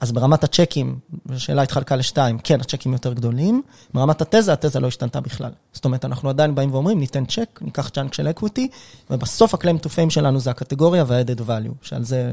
[0.00, 3.62] אז ברמת הצ'קים, השאלה התחלקה לשתיים, כן, הצ'קים יותר גדולים,
[3.94, 5.50] ברמת התזה, התזה לא השתנתה בכלל.
[5.72, 8.68] זאת אומרת, אנחנו עדיין באים ואומרים, ניתן צ'ק, ניקח chunk של equity,
[9.10, 12.32] ובסוף ה-claim to fame שלנו זה הקטגוריה וה-added value, שעל זה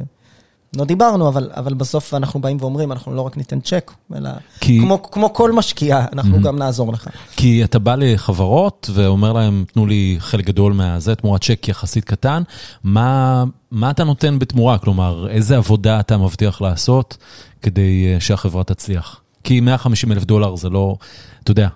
[0.75, 4.79] לא דיברנו, אבל, אבל בסוף אנחנו באים ואומרים, אנחנו לא רק ניתן צ'ק, אלא כי-
[4.79, 7.07] כמו, כמו כל משקיע, אנחנו גם נעזור לך.
[7.35, 12.43] כי אתה בא לחברות ואומר להם, תנו לי חלק גדול מהזה, תמורת צ'ק יחסית קטן,
[12.83, 14.77] מה, מה אתה נותן בתמורה?
[14.77, 17.17] כלומר, איזה עבודה אתה מבטיח לעשות
[17.61, 19.21] כדי אה, שהחברה תצליח?
[19.43, 20.95] כי 150 אלף דולר זה לא,
[21.43, 21.67] אתה יודע,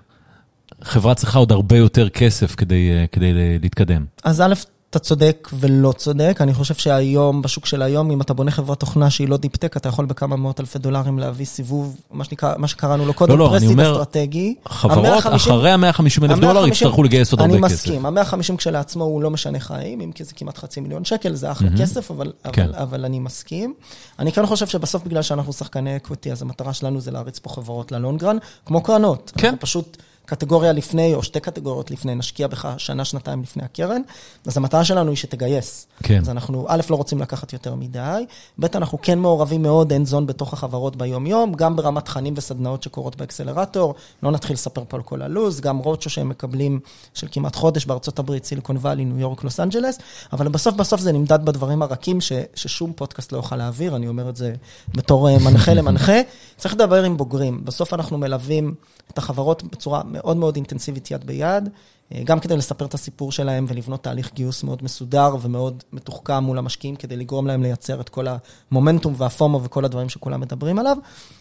[0.82, 3.32] חברה צריכה עוד הרבה יותר כסף כדי, אה, כדי
[3.62, 4.04] להתקדם.
[4.24, 4.54] אז א',
[4.90, 6.38] אתה צודק ולא צודק.
[6.40, 9.88] אני חושב שהיום, בשוק של היום, אם אתה בונה חברת תוכנה שהיא לא deep-tech, אתה
[9.88, 13.44] יכול בכמה מאות אלפי דולרים להביא סיבוב, מה שנקרא, מה שקראנו לו קודם, לא, לא,
[13.44, 14.54] אני pre-seed אומר, אסטרטגי.
[14.68, 15.78] חברות ה- 150 אחרי ה-150
[16.24, 17.74] אלף דולר ה- 150 יצטרכו לגייס עוד הרבה אני כסף.
[17.74, 21.50] מסכים, ה-150 כשלעצמו הוא לא משנה חיים, אם כי זה כמעט חצי מיליון שקל, זה
[21.52, 22.62] אחלה כסף, אבל, כן.
[22.68, 23.74] אבל, אבל אני מסכים.
[24.18, 27.92] אני כן חושב שבסוף, בגלל שאנחנו שחקני equity, אז המטרה שלנו זה להריץ פה חברות
[27.92, 29.32] ל long run, כמו קרנות.
[29.38, 29.46] כן.
[29.46, 29.96] אנחנו פשוט
[30.30, 34.02] קטגוריה לפני, או שתי קטגוריות לפני, נשקיע בך שנה, שנתיים לפני הקרן,
[34.46, 35.86] אז המטרה שלנו היא שתגייס.
[36.02, 36.20] כן.
[36.20, 38.24] אז אנחנו, א', לא רוצים לקחת יותר מדי,
[38.60, 43.16] ב', אנחנו כן מעורבים מאוד hands on בתוך החברות ביום-יום, גם ברמת תכנים וסדנאות שקורות
[43.16, 46.80] באקסלרטור, לא נתחיל לספר פה על כל הלו"ז, גם רודשואו שהם מקבלים
[47.14, 49.98] של כמעט חודש בארצות הברית, סיליקון וואלי, ניו יורק, לוס אנג'לס,
[50.32, 54.28] אבל בסוף בסוף זה נמדד בדברים הרכים ש, ששום פודקאסט לא יוכל להעביר, אני אומר
[54.28, 54.54] את זה
[54.94, 56.20] בתור אה, מנחה למנחה.
[56.56, 58.74] צריך לדבר עם בוגרים, בסוף אנחנו מלווים
[59.10, 61.68] את החברות בצורה מאוד מאוד אינטנסיבית יד ביד.
[62.14, 66.58] אה, גם כדי לספר את הסיפור שלהם ולבנות תהליך גיוס מאוד מסודר ומאוד מתוחכם מול
[66.58, 68.26] המשקיעים, כדי לגרום להם לייצר את כל
[68.70, 70.96] המומנטום והפומו וכל הדברים שכולם מדברים עליו.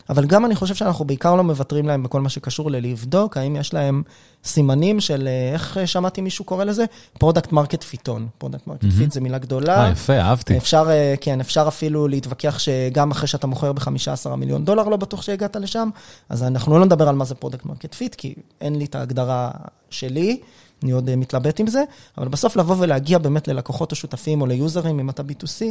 [0.09, 3.73] אבל גם אני חושב שאנחנו בעיקר לא מוותרים להם בכל מה שקשור ללבדוק, האם יש
[3.73, 4.03] להם
[4.43, 6.85] סימנים של, אה, איך שמעתי מישהו קורא לזה?
[7.19, 8.27] product market פיתון.
[8.37, 9.85] product market fit זה מילה גדולה.
[9.85, 10.57] אה, יפה, אהבתי.
[10.57, 10.87] אפשר,
[11.21, 15.89] כן, אפשר אפילו להתווכח שגם אחרי שאתה מוכר ב-15 מיליון דולר, לא בטוח שהגעת לשם,
[16.29, 19.51] אז אנחנו לא נדבר על מה זה product market fit, כי אין לי את ההגדרה
[19.89, 20.39] שלי.
[20.83, 21.83] אני עוד מתלבט עם זה,
[22.17, 25.61] אבל בסוף לבוא ולהגיע באמת ללקוחות או שותפים או ליוזרים, אם אתה B2C,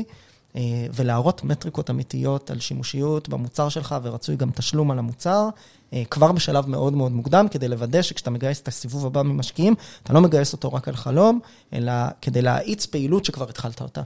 [0.56, 5.48] אה, ולהראות מטריקות אמיתיות על שימושיות במוצר שלך, ורצוי גם תשלום על המוצר,
[5.92, 10.12] אה, כבר בשלב מאוד מאוד מוקדם, כדי לוודא שכשאתה מגייס את הסיבוב הבא ממשקיעים, אתה
[10.12, 11.40] לא מגייס אותו רק על חלום,
[11.72, 14.02] אלא כדי להאיץ פעילות שכבר התחלת אותה.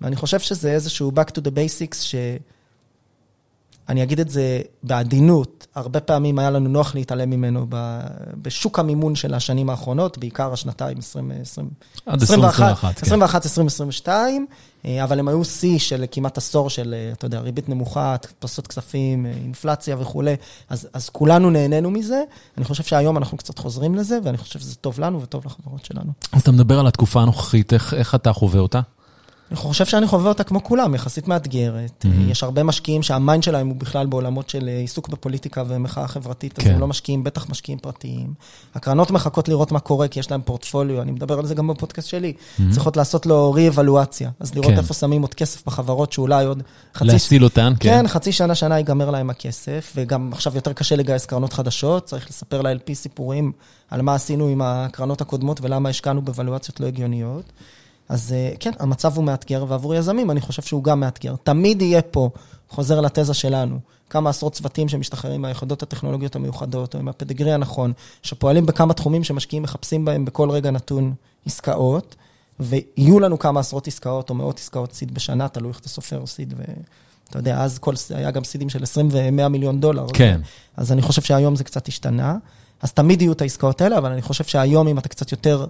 [0.00, 2.14] ואני חושב שזה איזשהו back to the basics, ש...
[3.88, 7.66] אני אגיד את זה בעדינות, הרבה פעמים היה לנו נוח להתעלם ממנו
[8.42, 11.70] בשוק המימון של השנים האחרונות, בעיקר השנתיים 2020.
[12.06, 12.86] עד 2021, כן.
[12.86, 14.46] 2021, 2022,
[15.02, 19.96] אבל הם היו שיא של כמעט עשור של, אתה יודע, ריבית נמוכה, הדפסות כספים, אינפלציה
[19.98, 20.34] וכולי,
[20.68, 22.22] אז, אז כולנו נהנינו מזה.
[22.56, 26.12] אני חושב שהיום אנחנו קצת חוזרים לזה, ואני חושב שזה טוב לנו וטוב לחברות שלנו.
[26.32, 28.80] אז אתה מדבר על התקופה הנוכחית, איך, איך אתה חווה אותה?
[29.50, 32.04] אני חושב שאני חווה אותה כמו כולם, יחסית מאתגרת.
[32.04, 32.30] Mm-hmm.
[32.30, 36.70] יש הרבה משקיעים שהמיינד שלהם הוא בכלל בעולמות של עיסוק בפוליטיקה ומחאה חברתית, כן.
[36.70, 38.34] אז הם לא משקיעים, בטח משקיעים פרטיים.
[38.74, 42.08] הקרנות מחכות לראות מה קורה, כי יש להם פורטפוליו, אני מדבר על זה גם בפודקאסט
[42.08, 42.32] שלי.
[42.36, 42.62] Mm-hmm.
[42.70, 44.78] צריכות לעשות לו רי-אבלואציה, אז לראות כן.
[44.78, 46.62] איפה שמים עוד כסף בחברות שאולי עוד
[46.94, 47.04] חצי...
[47.04, 47.88] להציל אותן, כן.
[47.88, 52.30] כן, חצי שנה, שנה ייגמר להם הכסף, וגם עכשיו יותר קשה לגייס קרנות חדשות, צריך
[52.30, 53.52] לספר ל-LP סיפורים
[53.90, 57.52] על מה עשינו עם הקרנות הקודמות ולמה השקענו בוולואציות לא הגיוניות.
[58.08, 61.34] אז אה, כן, המצב הוא מאתגר, ועבור יזמים אני חושב שהוא גם מאתגר.
[61.42, 62.30] תמיד יהיה פה,
[62.68, 63.78] חוזר לתזה שלנו,
[64.10, 67.92] כמה עשרות צוותים שמשתחררים מהיחידות הטכנולוגיות המיוחדות, או עם הפדגרי הנכון,
[68.22, 71.14] שפועלים בכמה תחומים שמשקיעים מחפשים בהם בכל רגע נתון
[71.46, 72.16] עסקאות,
[72.60, 76.54] ויהיו לנו כמה עשרות עסקאות או מאות עסקאות seed בשנה, תלוי איך אתה סופר seed,
[76.58, 80.06] ואתה יודע, אז כל, היה גם סידים של 20 ו-100 מיליון דולר.
[80.12, 80.40] כן.
[80.76, 82.36] אז, אני חושב שהיום זה קצת השתנה.
[82.82, 85.66] אז תמיד יהיו את העסקאות האלה, אבל אני חושב שהיום, אם אתה קצת יותר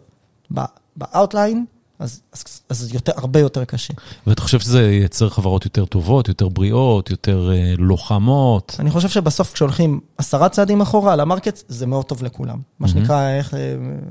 [0.96, 1.64] ב outlier,
[1.98, 3.94] אז, אז, אז יותר, הרבה יותר קשה.
[4.26, 8.76] ואתה חושב שזה ייצר חברות יותר טובות, יותר בריאות, יותר אה, לוחמות?
[8.78, 12.54] אני חושב שבסוף כשהולכים עשרה צעדים אחורה על ה market, זה מאוד טוב לכולם.
[12.54, 12.80] Mm-hmm.
[12.80, 13.58] מה שנקרא, איך, אה,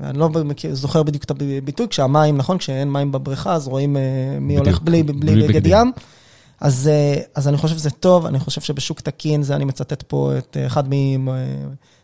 [0.02, 0.30] אני לא
[0.72, 4.02] זוכר בדיוק את הביטוי, כשהמים, נכון, כשאין מים בבריכה, אז רואים אה,
[4.40, 5.92] מי בדיוק, הולך בלי, בלי, בלי בגד ים.
[6.60, 10.32] אז, אה, אז אני חושב שזה טוב, אני חושב שבשוק תקין, זה אני מצטט פה
[10.38, 11.28] את אחד מ...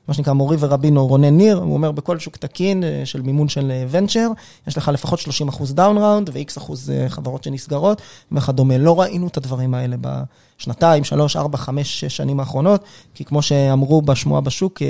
[0.09, 3.73] מה שנקרא מורי ורבינו רונן ניר, הוא אומר, בכל שוק תקין אה, של מימון של
[3.91, 8.79] venture, אה, יש לך לפחות 30 אחוז down round ו-X אחוז אה, חברות שנסגרות וכדומה.
[8.79, 12.85] לא ראינו את הדברים האלה בשנתיים, שלוש, ארבע, חמש, שש שנים האחרונות,
[13.15, 14.83] כי כמו שאמרו בשמועה בשוק,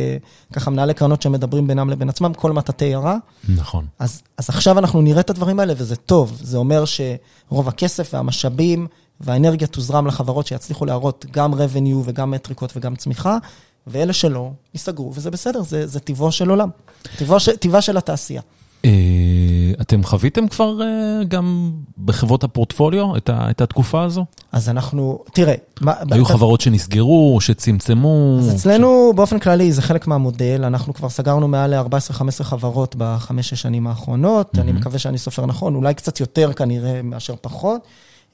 [0.53, 3.17] ככה מנהלי קרנות שמדברים בינם לבין עצמם, כל מטאטי ירה.
[3.49, 3.87] נכון.
[3.99, 6.39] אז, אז עכשיו אנחנו נראה את הדברים האלה וזה טוב.
[6.43, 8.87] זה אומר שרוב הכסף והמשאבים
[9.23, 13.39] והאנרגיה תוזרם לחברות שיצליחו להראות גם revenue וגם מטריקות וגם צמיחה.
[13.87, 16.69] ואלה שלא, ייסגרו, וזה בסדר, זה, זה טבעו של עולם,
[17.17, 18.43] טבעו, טבעה של התעשייה.
[18.85, 18.91] אה,
[19.81, 21.73] אתם חוויתם כבר אה, גם
[22.05, 24.25] בחברות הפורטפוליו את, ה, את התקופה הזו?
[24.53, 25.55] אז אנחנו, תראה.
[26.11, 26.25] היו.
[26.25, 28.37] חברות שנסגרו, שצמצמו?
[28.39, 29.17] אז אצלנו ש...
[29.17, 34.61] באופן כללי זה חלק מהמודל, אנחנו כבר סגרנו מעל ל-14-15 חברות בחמש-שש שנים האחרונות, mm-hmm.
[34.61, 37.81] אני מקווה שאני סופר נכון, אולי קצת יותר כנראה מאשר פחות.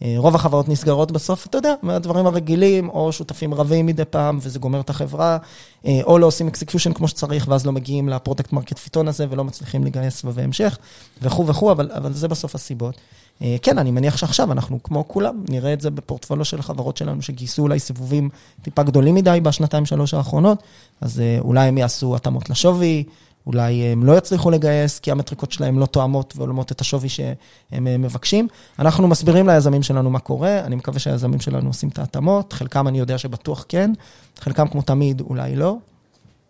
[0.03, 4.59] אה, רוב החברות נסגרות בסוף, אתה יודע, מהדברים הרגילים, או שותפים רבים מדי פעם, וזה
[4.59, 5.39] גומר את החברה,
[5.87, 9.27] אה, או לא עושים execution כמו שצריך, ואז לא מגיעים ל product market פיתון הזה,
[9.31, 10.79] ולא מצליחים לגייס סבבי המשך,
[11.23, 12.95] וכו' וכו', אבל, אבל זה בסוף הסיבות.
[13.43, 17.23] אה, כן, אני מניח שעכשיו אנחנו, כמו כולם, נראה את זה בפורטפוליו של החברות שלנו,
[17.23, 18.29] שגייסו אולי סיבובים
[18.63, 20.63] טיפה גדולים מדי בשנתיים, שלוש האחרונות,
[21.01, 23.05] אז אולי הם יעשו התאמות לשווי,
[23.49, 27.99] אולי הם לא יצליחו לגייס, כי המטריקות שלהם לא תואמות ועולמות את השווי שהם אה,
[27.99, 28.49] מבקשים.
[28.79, 32.99] אנחנו מסבירים ליזמים שלנו מה קורה, אני מקווה שהיזמים שלנו עושים את ההתאמות, חלקם אני
[32.99, 33.93] יודע שבטוח כן,
[34.41, 35.77] חלקם כמו תמיד אולי לא,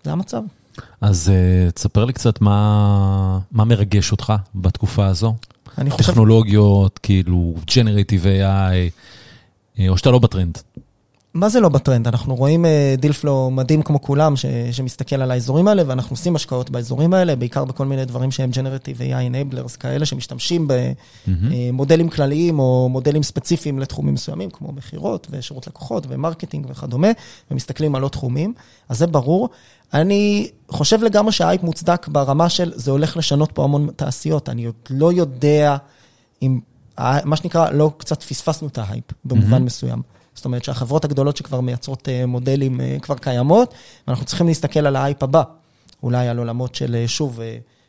[0.05, 0.43] זה המצב.
[1.01, 1.33] אז
[1.69, 5.35] uh, תספר לי קצת מה, מה מרגש אותך בתקופה הזו.
[5.79, 6.13] אני חושב...
[6.13, 8.75] טכנולוגיות, כאילו, Generative AI,
[9.79, 10.59] אה, או שאתה לא בטרנד.
[11.35, 12.09] מה זה לא בטרנד?
[12.09, 12.65] אנחנו רואים
[12.99, 17.15] deal uh, flow מדהים כמו כולם, ש, שמסתכל על האזורים האלה, ואנחנו עושים השקעות באזורים
[17.15, 20.69] האלה, בעיקר בכל מיני דברים שהם Generative AI Enablers כאלה, שמשתמשים
[21.27, 22.15] במודלים mm-hmm.
[22.15, 27.09] כלליים או מודלים ספציפיים לתחומים מסוימים, כמו מכירות ושירות לקוחות ו marketing וכדומה,
[27.51, 28.55] ומסתכלים על עוד תחומים,
[28.89, 29.49] אז זה ברור.
[29.95, 34.49] אני חושב לגמרי שההייפ מוצדק ברמה של זה הולך לשנות פה המון תעשיות.
[34.49, 35.77] אני עוד לא יודע
[36.43, 36.61] אם,
[36.99, 39.67] מה שנקרא, לא קצת פספסנו את ההייפ במובן mm-hmm.
[39.67, 40.03] מסוים.
[40.39, 43.75] זאת אומרת שהחברות הגדולות שכבר מייצרות אה, מודלים אה, כבר קיימות,
[44.07, 45.43] ואנחנו צריכים להסתכל על ההייפ הבא,
[46.03, 47.41] אולי על עולמות של, אה, שוב,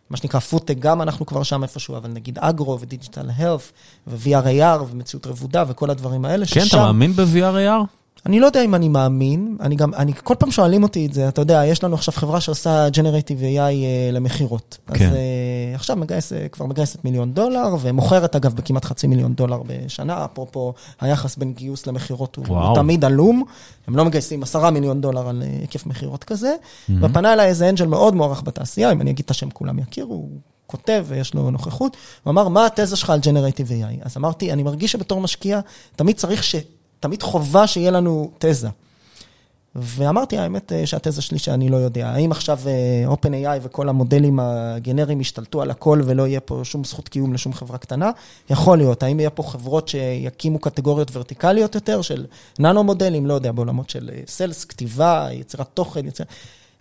[0.09, 3.71] מה שנקרא פודטק, גם אנחנו כבר שם איפשהו, אבל נגיד agro ו digital health
[4.07, 7.98] ו-VR-AR ומציאות רבודה וכל הדברים האלה, כן, אתה מאמין ב-VR-AR?
[8.25, 11.27] אני לא יודע אם אני מאמין, אני גם, אני, כל פעם שואלים אותי את זה,
[11.27, 14.77] אתה יודע, יש לנו עכשיו חברה שעושה Generative AI uh, למכירות.
[14.93, 15.05] כן.
[15.05, 15.15] אז uh,
[15.75, 20.73] עכשיו מגייס, uh, כבר מגייסת מיליון דולר, ומוכרת אגב בכמעט חצי מיליון דולר בשנה, אפרופו
[21.01, 23.43] היחס בין גיוס למכירות הוא, הוא תמיד עלום,
[23.87, 26.93] הם לא מגייסים עשרה מיליון דולר על uh, היקף מכירות כזה, mm-hmm.
[27.01, 30.29] ופנה אליי איזה אנג'ל מאוד מוערך בתעשייה, אם אני אגיד את השם כולם יכירו, הוא
[30.67, 34.05] כותב ויש לו נוכחות, הוא אמר, מה התזה שלך על Generative AI?
[34.05, 35.59] אז אמרתי, אני מרגיש שבתור משקיע,
[35.95, 36.55] תמיד צריך ש...
[36.99, 38.69] תמיד חובה שיהיה לנו תזה.
[39.75, 45.21] ואמרתי, האמת אה, שהתזה שלי שאני לא יודע, האם עכשיו אה, OpenAI וכל המודלים הגנריים
[45.21, 48.11] ישתלטו על הכל ולא יהיה פה שום זכות קיום לשום חברה קטנה?
[48.49, 49.03] יכול להיות.
[49.03, 52.25] האם יהיה פה חברות שיקימו קטגוריות ורטיקליות יותר של
[52.59, 53.25] ננו מודלים?
[53.25, 56.27] לא יודע, בעולמות של סלס, אה, כתיבה, יצירת תוכן, יצירת...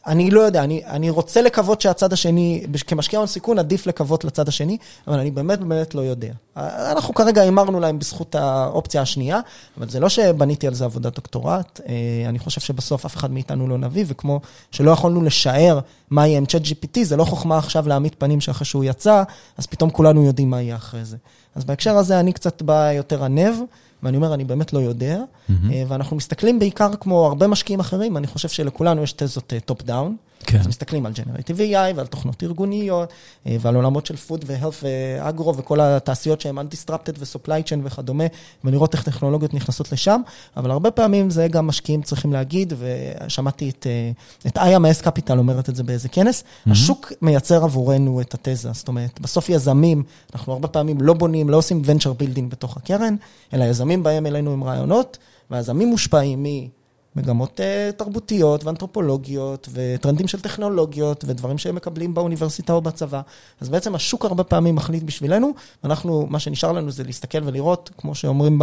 [0.06, 4.48] אני לא יודע, אני, אני רוצה לקוות שהצד השני, כמשקיע הון סיכון, עדיף לקוות לצד
[4.48, 6.32] השני, אבל אני באמת באמת לא יודע.
[6.56, 9.40] אנחנו כרגע הימרנו להם בזכות האופציה השנייה,
[9.78, 11.80] אבל זה לא שבניתי על זה עבודת דוקטורט.
[11.88, 11.94] אה,
[12.28, 15.80] אני חושב שבסוף אף אחד מאיתנו לא נביא, וכמו שלא יכולנו לשער
[16.10, 19.22] מה יהיה עם צ'אט GPT, זה לא חוכמה עכשיו להעמיד פנים שאחרי שהוא יצא,
[19.58, 21.16] אז פתאום כולנו יודעים מה יהיה אחרי זה.
[21.54, 23.54] אז בהקשר הזה אני קצת בא יותר ענו.
[24.02, 25.20] ואני אומר, אני באמת לא יודע.
[25.20, 25.52] Mm-hmm.
[25.88, 30.16] ואנחנו מסתכלים בעיקר כמו הרבה משקיעים אחרים, אני חושב שלכולנו יש תזות top down.
[30.42, 30.58] כן.
[30.58, 33.12] אז מסתכלים על Generative AI ועל תוכנות ארגוניות,
[33.46, 38.24] אה, ועל עולמות של food ו-health ואגרו וכל התעשיות שהן undisrupted ו-supply chain וכדומה,
[38.64, 40.20] ולראות איך טכנולוגיות נכנסות לשם,
[40.56, 44.10] אבל הרבה פעמים זה גם משקיעים צריכים להגיד, ושמעתי את, אה,
[44.46, 46.70] את IMS Capital אומרת את זה באיזה כנס, mm-hmm.
[46.70, 50.02] השוק מייצר עבורנו את התזה, זאת אומרת, בסוף יזמים,
[50.34, 53.16] אנחנו הרבה פעמים לא בונים, לא עושים venture building בתוך הקרן,
[53.52, 55.18] אלא יזמים באים אלינו עם רעיונות,
[55.50, 56.77] והיזמים מושפעים מ...
[57.18, 63.20] מגמות uh, תרבותיות ואנתרופולוגיות וטרנדים של טכנולוגיות ודברים שהם מקבלים באוניברסיטה או בצבא.
[63.60, 68.14] אז בעצם השוק הרבה פעמים מחליט בשבילנו, ואנחנו, מה שנשאר לנו זה להסתכל ולראות, כמו
[68.14, 68.58] שאומרים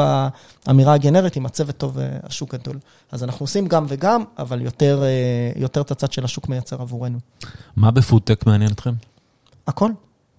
[0.66, 2.80] באמירה הגנרית, אם הצוות טוב, אה, השוק גדול.
[3.12, 5.04] אז אנחנו עושים גם וגם, אבל יותר,
[5.56, 7.18] uh, יותר את הצד של השוק מייצר עבורנו.
[7.76, 8.94] מה בפודטק מעניין אתכם?
[9.68, 9.92] הכל.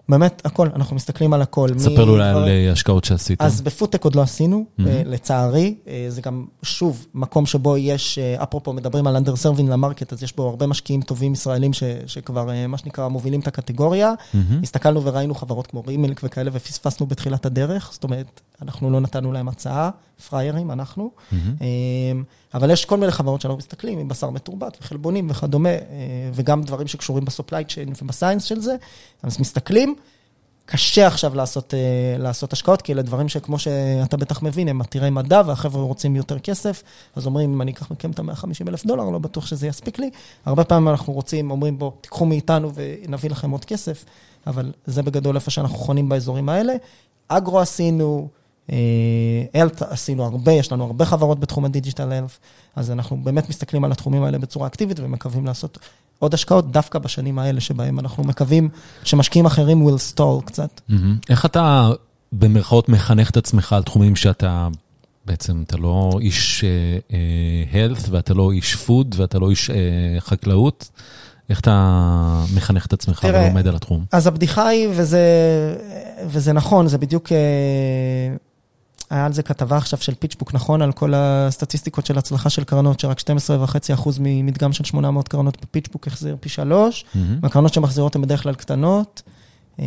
[0.09, 1.69] באמת, הכל, אנחנו מסתכלים על הכל.
[1.77, 3.45] ספר לי אולי על אה, השקעות שעשיתם.
[3.45, 4.83] אז בפודטק עוד לא עשינו, mm-hmm.
[5.05, 5.75] לצערי.
[5.87, 10.49] אה, זה גם, שוב, מקום שבו יש, אפרופו מדברים על underserved market, אז יש בו
[10.49, 14.13] הרבה משקיעים טובים ישראלים ש, שכבר, מה שנקרא, מובילים את הקטגוריה.
[14.13, 14.37] Mm-hmm.
[14.63, 17.89] הסתכלנו וראינו חברות כמו רימלק וכאלה, ופספסנו בתחילת הדרך.
[17.93, 19.89] זאת אומרת, אנחנו לא נתנו להם הצעה,
[20.29, 21.11] פריירים, אנחנו.
[21.15, 21.35] Mm-hmm.
[22.53, 25.69] אבל יש כל מיני חברות שאנחנו מסתכלים, עם בשר מתורבת וחלבונים וכדומה,
[26.33, 28.75] וגם דברים שקשורים בסופליי צ'יין ובסיינס של זה.
[29.23, 29.95] אז מסתכלים.
[30.69, 35.09] קשה עכשיו לעשות, uh, לעשות השקעות, כי אלה דברים שכמו שאתה בטח מבין, הם עתירי
[35.09, 36.83] מדע, והחבר'ה רוצים יותר כסף,
[37.15, 40.09] אז אומרים, אם אני אקח מכם את ה-150 אלף דולר, לא בטוח שזה יספיק לי.
[40.45, 44.05] הרבה פעמים אנחנו רוצים, אומרים, בואו, תיקחו מאיתנו ונביא לכם עוד כסף,
[44.47, 46.73] אבל זה בגדול איפה שאנחנו חונים באזורים האלה.
[47.27, 48.27] אגרו עשינו,
[49.55, 52.39] אלט אה, עשינו הרבה, יש לנו הרבה חברות בתחום הדיג'יטל אלף,
[52.75, 55.77] אז אנחנו באמת מסתכלים על התחומים האלה בצורה אקטיבית ומקווים לעשות
[56.19, 58.69] עוד השקעות דווקא בשנים האלה שבהם אנחנו מקווים
[59.03, 60.81] שמשקיעים אחרים will stall קצת.
[61.29, 61.89] איך אתה
[62.31, 64.67] במרכאות מחנך את עצמך על תחומים שאתה
[65.25, 66.63] בעצם, אתה לא איש
[67.09, 67.13] uh,
[67.73, 69.71] health ואתה לא איש food ואתה לא איש
[70.19, 70.89] חקלאות?
[71.49, 74.05] איך אתה מחנך את עצמך תראה, ולומד על התחום?
[74.11, 75.21] אז הבדיחה היא, וזה,
[76.27, 77.31] וזה נכון, זה בדיוק...
[79.09, 80.81] היה על זה כתבה עכשיו של פיצ'בוק, נכון?
[80.81, 86.37] על כל הסטטיסטיקות של הצלחה של קרנות, שרק 12.5% ממדגם של 800 קרנות בפיצ'בוק החזיר
[86.39, 87.17] פי שלוש, mm-hmm.
[87.41, 89.21] והקרנות שמחזירות הן בדרך כלל קטנות.
[89.79, 89.85] אה,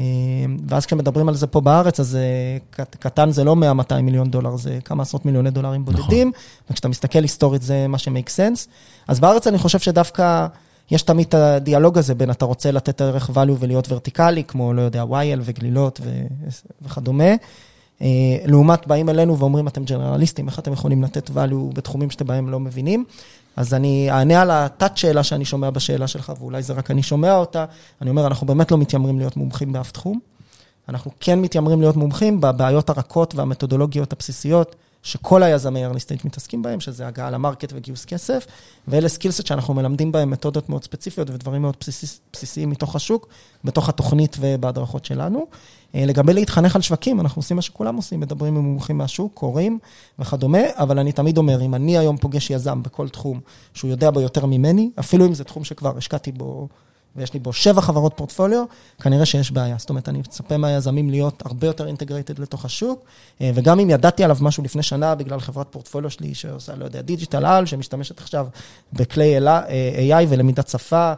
[0.68, 3.56] ואז כשמדברים על זה פה בארץ, אז אה, קטן זה לא
[3.90, 5.94] 100-200 מיליון דולר, זה כמה עשרות מיליוני דולרים נכון.
[5.94, 6.28] בודדים.
[6.28, 6.40] נכון.
[6.70, 8.68] וכשאתה מסתכל היסטורית זה מה שמייק סנס.
[9.08, 10.46] אז בארץ אני חושב שדווקא
[10.90, 14.82] יש תמיד את הדיאלוג הזה בין אתה רוצה לתת ערך value ולהיות ורטיקלי, כמו, לא
[14.82, 16.00] יודע, וייל וגלילות
[16.82, 17.34] וכדומה.
[18.02, 18.06] אה,
[18.44, 22.60] לעומת באים אלינו ואומרים, אתם ג'נרליסטים, איך אתם יכולים לתת value בתחומים שאתם בהם לא
[22.60, 23.04] מבינים?
[23.56, 27.64] אז אני אענה על התת-שאלה שאני שומע בשאלה שלך, ואולי זה רק אני שומע אותה.
[28.02, 30.20] אני אומר, אנחנו באמת לא מתיימרים להיות מומחים באף תחום.
[30.88, 37.06] אנחנו כן מתיימרים להיות מומחים בבעיות הרכות והמתודולוגיות הבסיסיות שכל היזמי stage מתעסקים בהם, שזה
[37.06, 38.46] הגעה ל market וגיוס כסף,
[38.88, 43.28] ואלה skillset שאנחנו מלמדים בהם מתודות מאוד ספציפיות ודברים מאוד בסיס, בסיסיים מתוך השוק,
[43.64, 45.46] בתוך התוכנית ובהדרכות שלנו.
[45.94, 49.78] אה, לגבי להתחנך על שווקים, אנחנו עושים מה שכולם עושים, מדברים עם מומחים מהשוק, קוראים
[50.18, 53.40] וכדומה, אבל אני תמיד אומר, אם אני היום פוגש יזם בכל תחום
[53.74, 56.68] שהוא יודע בו יותר ממני, אפילו אם זה תחום שכבר השקעתי בו
[57.16, 58.64] ויש לי בו שבע חברות פורטפוליו,
[59.02, 59.76] כנראה שיש בעיה.
[59.78, 63.04] זאת אומרת, אני מצפה מהיזמים להיות הרבה יותר integrated לתוך השוק,
[63.40, 67.00] אה, וגם אם ידעתי עליו משהו לפני שנה בגלל חברת פורטפוליו שלי שעושה, לא יודע,
[67.00, 68.46] Digital Owl, שמשתמשת עכשיו
[68.92, 71.12] בכלי AI ולמידת שפה,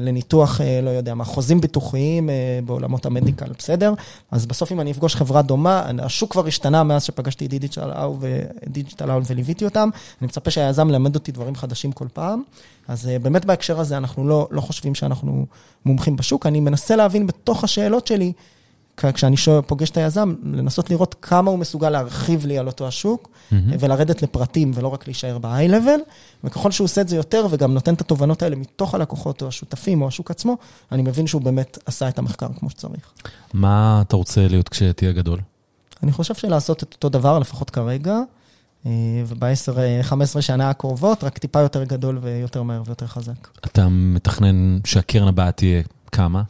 [0.00, 3.94] לניתוח, אה, לא יודע מה, חוזים ביטוחיים אה, בעולמות ה medical, בסדר?
[4.30, 7.50] אז בסוף אם אני אפגוש חברה דומה, השוק כבר השתנה מאז שפגשתי את
[8.66, 9.88] Digital Owl וליוויתי אותם,
[10.20, 12.42] אני מצפה שהיזם ילמד אותי דברים חדשים כל פעם.
[12.88, 15.46] אז באמת בהקשר הזה אנחנו לא, לא חושבים שאנחנו
[15.84, 18.32] מומחים בשוק, אני מנסה להבין בתוך השאלות שלי,
[18.96, 23.28] כשאני שואל, פוגש את היזם, לנסות לראות כמה הוא מסוגל להרחיב לי על אותו השוק,
[23.28, 23.54] mm-hmm.
[23.80, 26.00] ולרדת לפרטים ולא רק להישאר ב-high-level,
[26.44, 30.02] וככל שהוא עושה את זה יותר וגם נותן את התובנות האלה מתוך הלקוחות או השותפים
[30.02, 30.56] או השוק עצמו,
[30.92, 33.12] אני מבין שהוא באמת עשה את המחקר כמו שצריך.
[33.54, 35.40] מה אתה רוצה להיות כשתהיה גדול?
[36.02, 38.18] אני חושב שלעשות את אותו דבר, לפחות כרגע,
[38.86, 38.90] אה,
[39.26, 43.48] וב-10-15 שנה הקרובות, רק טיפה יותר גדול ויותר מהר ויותר חזק.
[43.66, 45.82] אתה מתכנן שהקרן הבאה תהיה
[46.12, 46.42] כמה?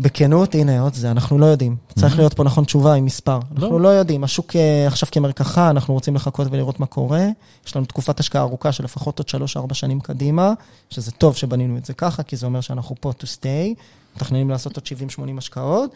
[0.00, 1.76] בכנות, הנה עוד זה, אנחנו לא יודעים.
[1.98, 3.38] צריך להיות פה נכון תשובה עם מספר.
[3.56, 7.26] אנחנו לא יודעים, השוק אה, עכשיו כמרקחה, אנחנו רוצים לחכות ולראות מה קורה.
[7.66, 10.52] יש לנו תקופת השקעה ארוכה של לפחות עוד 3-4 שנים קדימה,
[10.90, 13.80] שזה טוב שבנינו את זה ככה, כי זה אומר שאנחנו פה to stay,
[14.16, 14.86] מתכננים לעשות עוד
[15.18, 15.90] 70-80 השקעות.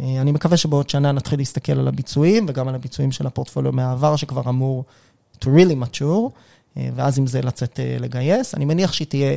[0.00, 4.16] אה, אני מקווה שבעוד שנה נתחיל להסתכל על הביצועים, וגם על הביצועים של הפורטפוליו מהעבר,
[4.16, 4.84] שכבר אמור
[5.44, 6.30] to really mature,
[6.76, 8.54] אה, ואז עם זה לצאת לגייס.
[8.54, 9.36] אני מניח שהיא תהיה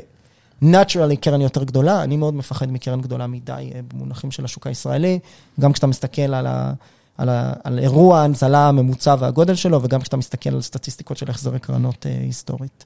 [0.63, 5.19] naturally קרן יותר גדולה, אני מאוד מפחד מקרן גדולה מדי אה, במונחים של השוק הישראלי,
[5.59, 6.73] גם כשאתה מסתכל על, ה,
[7.17, 11.59] על, ה, על אירוע ההנזלה הממוצע והגודל שלו, וגם כשאתה מסתכל על סטטיסטיקות של החזרי
[11.59, 12.85] קרנות אה, היסטורית.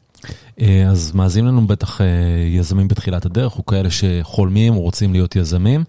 [0.62, 2.00] אה, אז מאזינים לנו בטח
[2.56, 5.84] יזמים בתחילת הדרך, או כאלה שחולמים או רוצים להיות יזמים.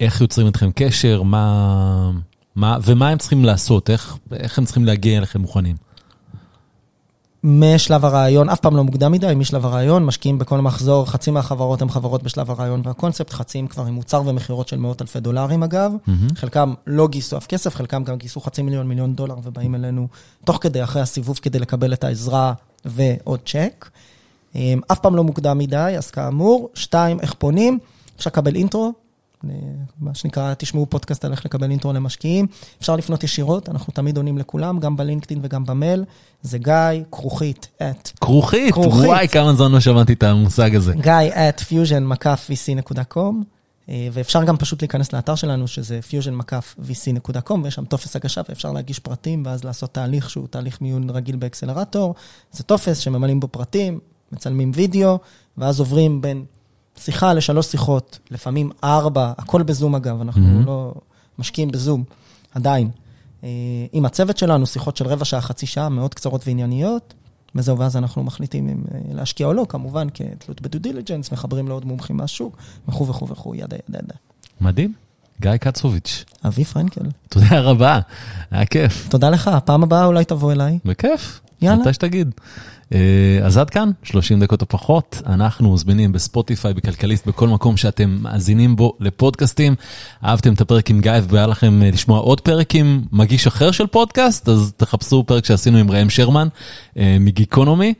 [0.00, 2.10] איך יוצרים אתכם קשר, מה,
[2.56, 5.76] מה, ומה הם צריכים לעשות, איך, איך הם צריכים להגיע אליכם מוכנים?
[7.44, 11.88] משלב הרעיון, אף פעם לא מוקדם מדי, משלב הרעיון, משקיעים בכל מחזור, חצי מהחברות הן
[11.88, 15.92] חברות בשלב הרעיון והקונספט, חציים כבר עם מוצר ומכירות של מאות אלפי דולרים אגב.
[15.92, 16.34] Mm-hmm.
[16.36, 20.08] חלקם לא גייסו אף כסף, חלקם גם גייסו חצי מיליון, מיליון דולר ובאים אלינו
[20.44, 22.52] תוך כדי, אחרי הסיבוב, כדי לקבל את העזרה
[22.84, 23.90] ועוד צ'ק.
[24.54, 27.78] אמ, אף פעם לא מוקדם מדי, אז כאמור, שתיים, איך פונים?
[28.16, 28.92] אפשר לקבל intro,
[30.00, 32.46] מה שנקרא, תשמעו פודקאסט על איך לקבל intro למשקיעים.
[32.80, 36.04] אפשר לפנות ישירות, אנחנו תמיד עונים לכולם, גם בלינקדאין וגם במייל.
[36.42, 36.74] זה גיא,
[37.12, 38.10] כרוכית, at.
[38.20, 38.74] כרוכית?
[38.74, 39.04] כרוכית.
[39.04, 40.94] וואי, כמה זמן לא שמעתי את המושג הזה.
[40.94, 43.34] גיא, at fusion-vc.com,
[43.88, 48.98] אה, ואפשר גם פשוט להיכנס לאתר שלנו, שזה fusion-vc.com, ויש שם טופס הגשה, ואפשר להגיש
[48.98, 52.14] פרטים, ואז לעשות תהליך שהוא תהליך מיון רגיל באקסלרטור.
[52.52, 53.98] זה טופס שממלאים בו פרטים,
[54.32, 55.18] מצלמים וידאו,
[55.58, 56.44] ואז עוברים בין
[56.98, 60.66] שיחה לשלוש שיחות, לפעמים ארבע, הכל בזום אגב, אנחנו mm-hmm.
[60.66, 60.94] לא
[61.38, 62.04] משקיעים בזום,
[62.54, 62.90] עדיין.
[63.44, 63.48] אה,
[63.92, 67.14] עם הצוות שלנו, שיחות של רבע שעה, חצי שעה, מאוד קצרות וענייניות,
[67.54, 71.68] וזהו, ואז אנחנו מחליטים אם אה, להשקיע או לא, כמובן, כתלות ב due diligence, מחברים
[71.68, 72.56] לעוד מומחים מהשוק,
[72.88, 74.14] וכו' וכו' וכו', yada yada yada.
[74.60, 74.92] מדהים.
[75.40, 76.24] גיא קצוביץ'.
[76.46, 77.06] אבי פרנקל.
[77.28, 78.00] תודה רבה,
[78.50, 79.08] היה כיף.
[79.08, 80.78] תודה לך, הפעם הבאה אולי תבוא אליי.
[80.84, 81.40] בכיף.
[81.62, 81.80] יאללה.
[81.80, 82.30] מתי שתגיד.
[82.94, 82.98] אה,
[83.42, 88.76] אז עד כאן, 30 דקות או פחות, אנחנו זמינים בספוטיפיי, בכלכליסט, בכל מקום שאתם מאזינים
[88.76, 89.74] בו לפודקאסטים.
[90.24, 93.86] אהבתם את הפרק עם גיא והיה לכם אה, לשמוע עוד פרק עם מגיש אחר של
[93.86, 96.48] פודקאסט, אז תחפשו פרק שעשינו עם ראם שרמן
[96.96, 97.94] אה, מגיקונומי.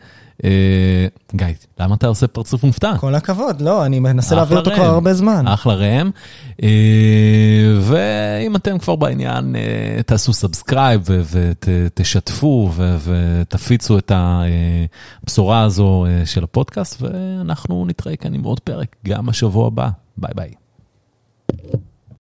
[0.45, 1.47] אה, גיא,
[1.81, 2.99] למה אתה עושה פרצוף מופתע?
[2.99, 5.49] כל הכבוד, לא, אני מנסה להביא אותו כבר הרבה זמן.
[5.49, 6.11] אחלה ראם.
[6.63, 6.69] אה,
[7.81, 12.71] ואם אתם כבר בעניין, אה, תעשו subscribe ותשתפו
[13.05, 14.13] ותפיצו את
[15.25, 19.89] הבשורה הזו של הפודקאסט, ואנחנו נתראה כאן עם עוד פרק, גם השבוע הבא.
[20.17, 20.53] ביי ביי.